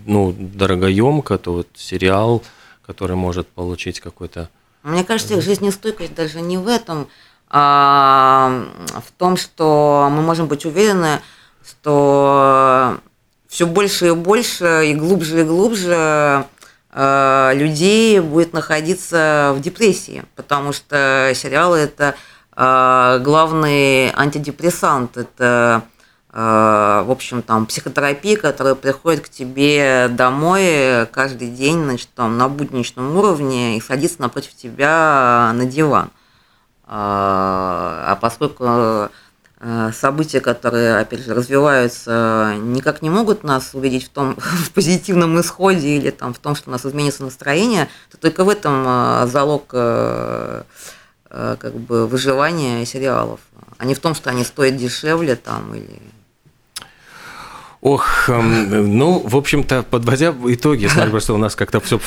ну, 0.07 0.35
дорогоемко, 0.37 1.39
то 1.39 1.53
вот 1.53 1.69
сериал, 1.77 2.43
который 2.85 3.15
может 3.15 3.47
получить 3.47 4.01
какой-то... 4.01 4.51
Мне 4.83 5.05
кажется, 5.05 5.35
их 5.35 5.45
жизнестойкость 5.45 6.17
даже 6.17 6.41
не 6.41 6.59
в 6.59 6.67
этом, 6.67 7.03
а, 7.03 7.07
в 7.51 9.05
том, 9.17 9.37
что 9.37 10.09
мы 10.11 10.21
можем 10.21 10.49
быть 10.49 10.67
уверены, 10.67 11.21
что 11.67 12.99
все 13.49 13.67
больше 13.67 14.09
и 14.09 14.11
больше 14.13 14.83
и 14.87 14.95
глубже 14.95 15.41
и 15.41 15.45
глубже 15.45 16.47
а, 16.91 17.53
людей 17.55 18.21
будет 18.21 18.53
находиться 18.53 19.53
в 19.57 19.61
депрессии, 19.61 20.25
потому 20.37 20.73
что 20.73 21.33
сериалы 21.35 21.79
это 21.79 22.15
а, 22.53 23.19
главный 23.19 24.13
антидепрессант, 24.15 25.17
это 25.17 25.83
в 26.31 27.11
общем, 27.11 27.41
там, 27.41 27.65
психотерапия, 27.65 28.37
которая 28.37 28.75
приходит 28.75 29.25
к 29.25 29.31
тебе 29.31 30.09
домой 30.11 31.07
каждый 31.11 31.49
день, 31.49 31.83
значит, 31.83 32.11
там, 32.15 32.37
на 32.37 32.49
будничном 32.51 33.17
уровне 33.17 33.79
и 33.79 33.81
садится 33.81 34.21
напротив 34.21 34.55
тебя 34.55 35.51
на 35.55 35.65
диван. 35.65 36.11
А, 36.91 38.05
а 38.07 38.17
поскольку 38.17 38.65
э, 39.61 39.91
события, 39.93 40.41
которые, 40.41 40.97
опять 40.99 41.21
же, 41.21 41.35
развиваются, 41.35 42.55
никак 42.59 43.03
не 43.03 43.11
могут 43.11 43.45
нас 43.45 43.75
убедить 43.75 44.07
в 44.07 44.09
том, 44.09 44.37
в 44.39 44.73
позитивном 44.73 45.39
исходе 45.39 45.99
или 45.99 46.11
там, 46.11 46.33
в 46.33 46.39
том, 46.39 46.55
что 46.55 46.71
у 46.71 46.73
нас 46.73 46.87
изменится 46.87 47.25
настроение, 47.25 47.89
то 48.11 48.17
только 48.17 48.43
в 48.43 48.49
этом 48.49 48.85
э, 48.87 49.27
залог 49.27 49.67
э, 49.73 50.63
как 51.31 51.75
бы 51.75 52.07
выживания 52.07 52.87
сериалов, 52.87 53.41
а 53.77 53.85
не 53.85 53.95
в 53.95 54.01
том, 54.01 54.15
что 54.15 54.31
они 54.31 54.45
стоят 54.45 54.77
дешевле 54.77 55.37
там 55.37 55.75
или 55.75 56.01
Ох, 57.81 58.29
эм, 58.29 58.99
ну, 58.99 59.23
в 59.25 59.37
общем-то, 59.37 59.85
подводя 59.89 60.35
итоги, 60.47 60.87
смотрю, 60.87 61.13
просто 61.13 61.35
у 61.35 61.37
нас 61.37 61.55
как-то 61.55 61.81
все, 61.81 62.01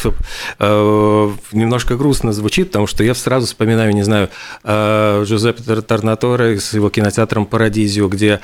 э, 0.60 1.32
немножко 1.54 1.96
грустно 1.96 2.34
звучит, 2.34 2.68
потому 2.68 2.88
что 2.88 3.06
я 3.06 3.16
сразу 3.16 3.48
вспоминаю, 3.48 3.94
не 3.94 4.04
знаю, 4.04 4.30
э, 4.66 5.24
Джузеппе 5.26 5.82
Торнаторе 5.82 6.60
с 6.60 6.74
его 6.74 6.90
кинотеатром 6.90 7.46
«Парадизио», 7.46 8.10
где 8.10 8.42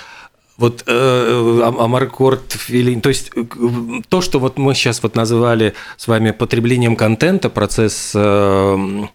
вот 0.57 0.83
э, 0.87 1.61
Амаркорд, 1.63 2.53
Филин, 2.53 3.01
то 3.01 3.09
есть 3.09 3.31
э, 3.35 3.43
то, 4.07 4.21
что 4.21 4.39
вот 4.39 4.57
мы 4.57 4.73
сейчас 4.73 5.03
вот 5.03 5.15
называли 5.15 5.73
с 5.97 6.07
вами 6.07 6.31
потреблением 6.31 6.95
контента, 6.95 7.49
процесс 7.49 8.13
э, 8.15 9.05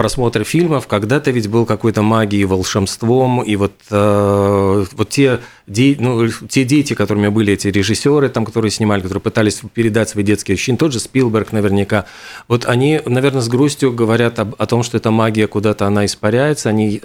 просмотра 0.00 0.44
фильмов, 0.44 0.86
когда-то 0.86 1.30
ведь 1.30 1.48
был 1.48 1.66
какой-то 1.66 2.00
магией, 2.00 2.44
волшебством, 2.44 3.42
и 3.42 3.54
вот, 3.56 3.72
э, 3.90 4.84
вот 4.92 5.10
те, 5.10 5.40
де, 5.66 5.94
ну, 6.00 6.26
те 6.48 6.64
дети, 6.64 6.94
которыми 6.94 7.28
были 7.28 7.52
эти 7.52 7.68
режиссеры, 7.68 8.30
там, 8.30 8.46
которые 8.46 8.70
снимали, 8.70 9.02
которые 9.02 9.20
пытались 9.20 9.60
передать 9.74 10.08
свои 10.08 10.24
детские 10.24 10.54
ощущения, 10.54 10.78
тот 10.78 10.94
же 10.94 11.00
Спилберг 11.00 11.52
наверняка, 11.52 12.06
вот 12.48 12.64
они, 12.64 13.02
наверное, 13.04 13.42
с 13.42 13.48
грустью 13.48 13.92
говорят 13.92 14.38
об, 14.38 14.54
о 14.56 14.64
том, 14.64 14.82
что 14.84 14.96
эта 14.96 15.10
магия 15.10 15.46
куда-то 15.46 15.86
она 15.86 16.06
испаряется, 16.06 16.70
они 16.70 16.98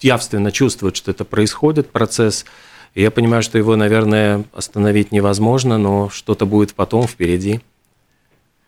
явственно 0.00 0.50
чувствуют, 0.50 0.96
что 0.96 1.12
это 1.12 1.24
происходит, 1.24 1.92
процесс, 1.92 2.44
и 2.94 3.02
я 3.02 3.12
понимаю, 3.12 3.44
что 3.44 3.56
его, 3.56 3.76
наверное, 3.76 4.42
остановить 4.52 5.12
невозможно, 5.12 5.78
но 5.78 6.08
что-то 6.10 6.44
будет 6.44 6.74
потом, 6.74 7.06
впереди. 7.06 7.60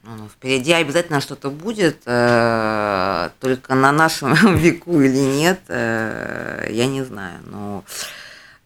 Ну, 0.06 0.28
впереди 0.28 0.72
обязательно 0.72 1.22
что-то 1.22 1.50
будет, 1.50 2.02
э, 2.04 3.30
только 3.40 3.74
на 3.74 3.90
нашем 3.90 4.34
веку 4.56 5.00
или 5.00 5.16
нет, 5.16 5.60
э, 5.68 6.66
я 6.70 6.86
не 6.86 7.02
знаю. 7.02 7.40
Но, 7.46 7.84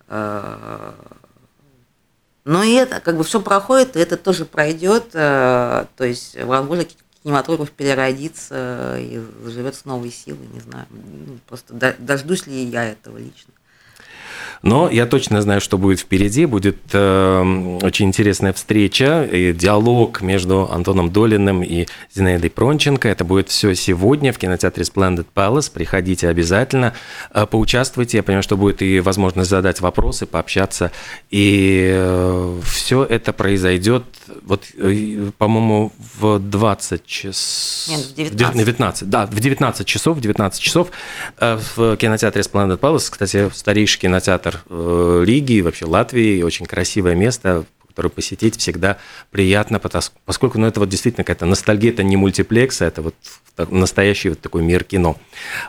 э, 0.08 0.92
но 2.44 2.62
и 2.64 2.72
это, 2.72 3.00
как 3.00 3.16
бы 3.16 3.22
все 3.22 3.40
проходит, 3.40 3.96
и 3.96 4.00
это 4.00 4.16
тоже 4.16 4.46
пройдет. 4.46 5.12
То 5.12 5.86
есть, 6.00 6.36
возможно, 6.42 6.86
кинематограф 7.22 7.70
переродится 7.70 8.96
и 8.98 9.22
живет 9.44 9.76
с 9.76 9.84
новой 9.84 10.10
силой, 10.10 10.48
не 10.52 10.60
знаю. 10.60 10.86
Ну, 10.90 11.38
просто 11.46 11.74
дождусь 11.98 12.46
ли 12.46 12.64
я 12.64 12.84
этого 12.84 13.18
лично. 13.18 13.52
Но 14.62 14.88
я 14.90 15.06
точно 15.06 15.40
знаю, 15.42 15.60
что 15.60 15.78
будет 15.78 16.00
впереди. 16.00 16.46
Будет 16.46 16.78
э, 16.92 17.78
очень 17.82 18.06
интересная 18.06 18.52
встреча 18.52 19.24
и 19.24 19.52
диалог 19.52 20.20
между 20.20 20.70
Антоном 20.70 21.10
Долиным 21.10 21.62
и 21.62 21.86
Зинаидой 22.14 22.50
Пронченко. 22.50 23.08
Это 23.08 23.24
будет 23.24 23.48
все 23.48 23.74
сегодня 23.74 24.32
в 24.32 24.38
кинотеатре 24.38 24.84
Splendid 24.84 25.26
Palace. 25.34 25.70
Приходите 25.72 26.28
обязательно, 26.28 26.94
э, 27.32 27.46
поучаствуйте. 27.46 28.18
Я 28.18 28.22
понимаю, 28.22 28.42
что 28.42 28.56
будет 28.56 28.82
и 28.82 29.00
возможность 29.00 29.50
задать 29.50 29.80
вопросы, 29.80 30.26
пообщаться. 30.26 30.90
И 31.30 31.90
э, 31.92 32.60
все 32.64 33.04
это 33.04 33.32
произойдет, 33.32 34.04
вот, 34.42 34.64
э, 34.76 35.30
по-моему, 35.38 35.92
в 36.18 36.38
20 36.38 37.06
часов. 37.06 37.96
Нет, 37.96 38.06
в 38.06 38.14
19. 38.14 38.56
19. 38.56 39.10
Да, 39.10 39.26
в 39.26 39.38
19 39.38 39.86
часов, 39.86 40.16
в 40.16 40.20
19 40.20 40.60
часов 40.60 40.88
э, 41.38 41.58
в 41.76 41.96
кинотеатре 41.96 42.42
Splendid 42.42 42.78
Palace. 42.78 43.08
Кстати, 43.10 43.50
старейший 43.54 44.00
кинотеатр 44.00 44.47
центр 44.48 44.64
э, 44.68 45.24
Риги, 45.26 45.60
вообще 45.60 45.84
Латвии, 45.84 46.42
очень 46.42 46.66
красивое 46.66 47.14
место, 47.14 47.64
которое 47.88 48.10
посетить 48.10 48.56
всегда 48.56 48.98
приятно, 49.30 49.80
поскольку 50.24 50.58
ну, 50.58 50.66
это 50.66 50.80
вот 50.80 50.88
действительно 50.88 51.24
какая-то 51.24 51.46
ностальгия, 51.46 51.90
это 51.90 52.02
не 52.02 52.16
мультиплекс, 52.16 52.80
а 52.80 52.86
это 52.86 53.02
вот 53.02 53.14
настоящий 53.70 54.30
вот 54.30 54.40
такой 54.40 54.62
мир 54.62 54.84
кино. 54.84 55.16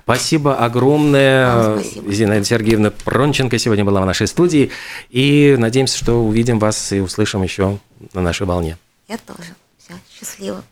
Спасибо 0.03 0.57
огромное. 0.57 1.79
Спасибо. 1.79 2.11
Зинаида 2.11 2.45
Сергеевна 2.45 2.91
Пронченко 2.91 3.57
сегодня 3.57 3.83
была 3.83 4.01
в 4.01 4.05
нашей 4.05 4.27
студии. 4.27 4.69
И 5.09 5.55
надеемся, 5.57 5.97
что 5.97 6.23
увидим 6.23 6.59
вас 6.59 6.93
и 6.93 6.99
услышим 6.99 7.41
еще 7.41 7.79
на 8.13 8.21
нашей 8.21 8.45
волне. 8.45 8.77
Я 9.07 9.17
тоже. 9.17 9.55
Все, 9.79 9.93
счастливо. 10.15 10.63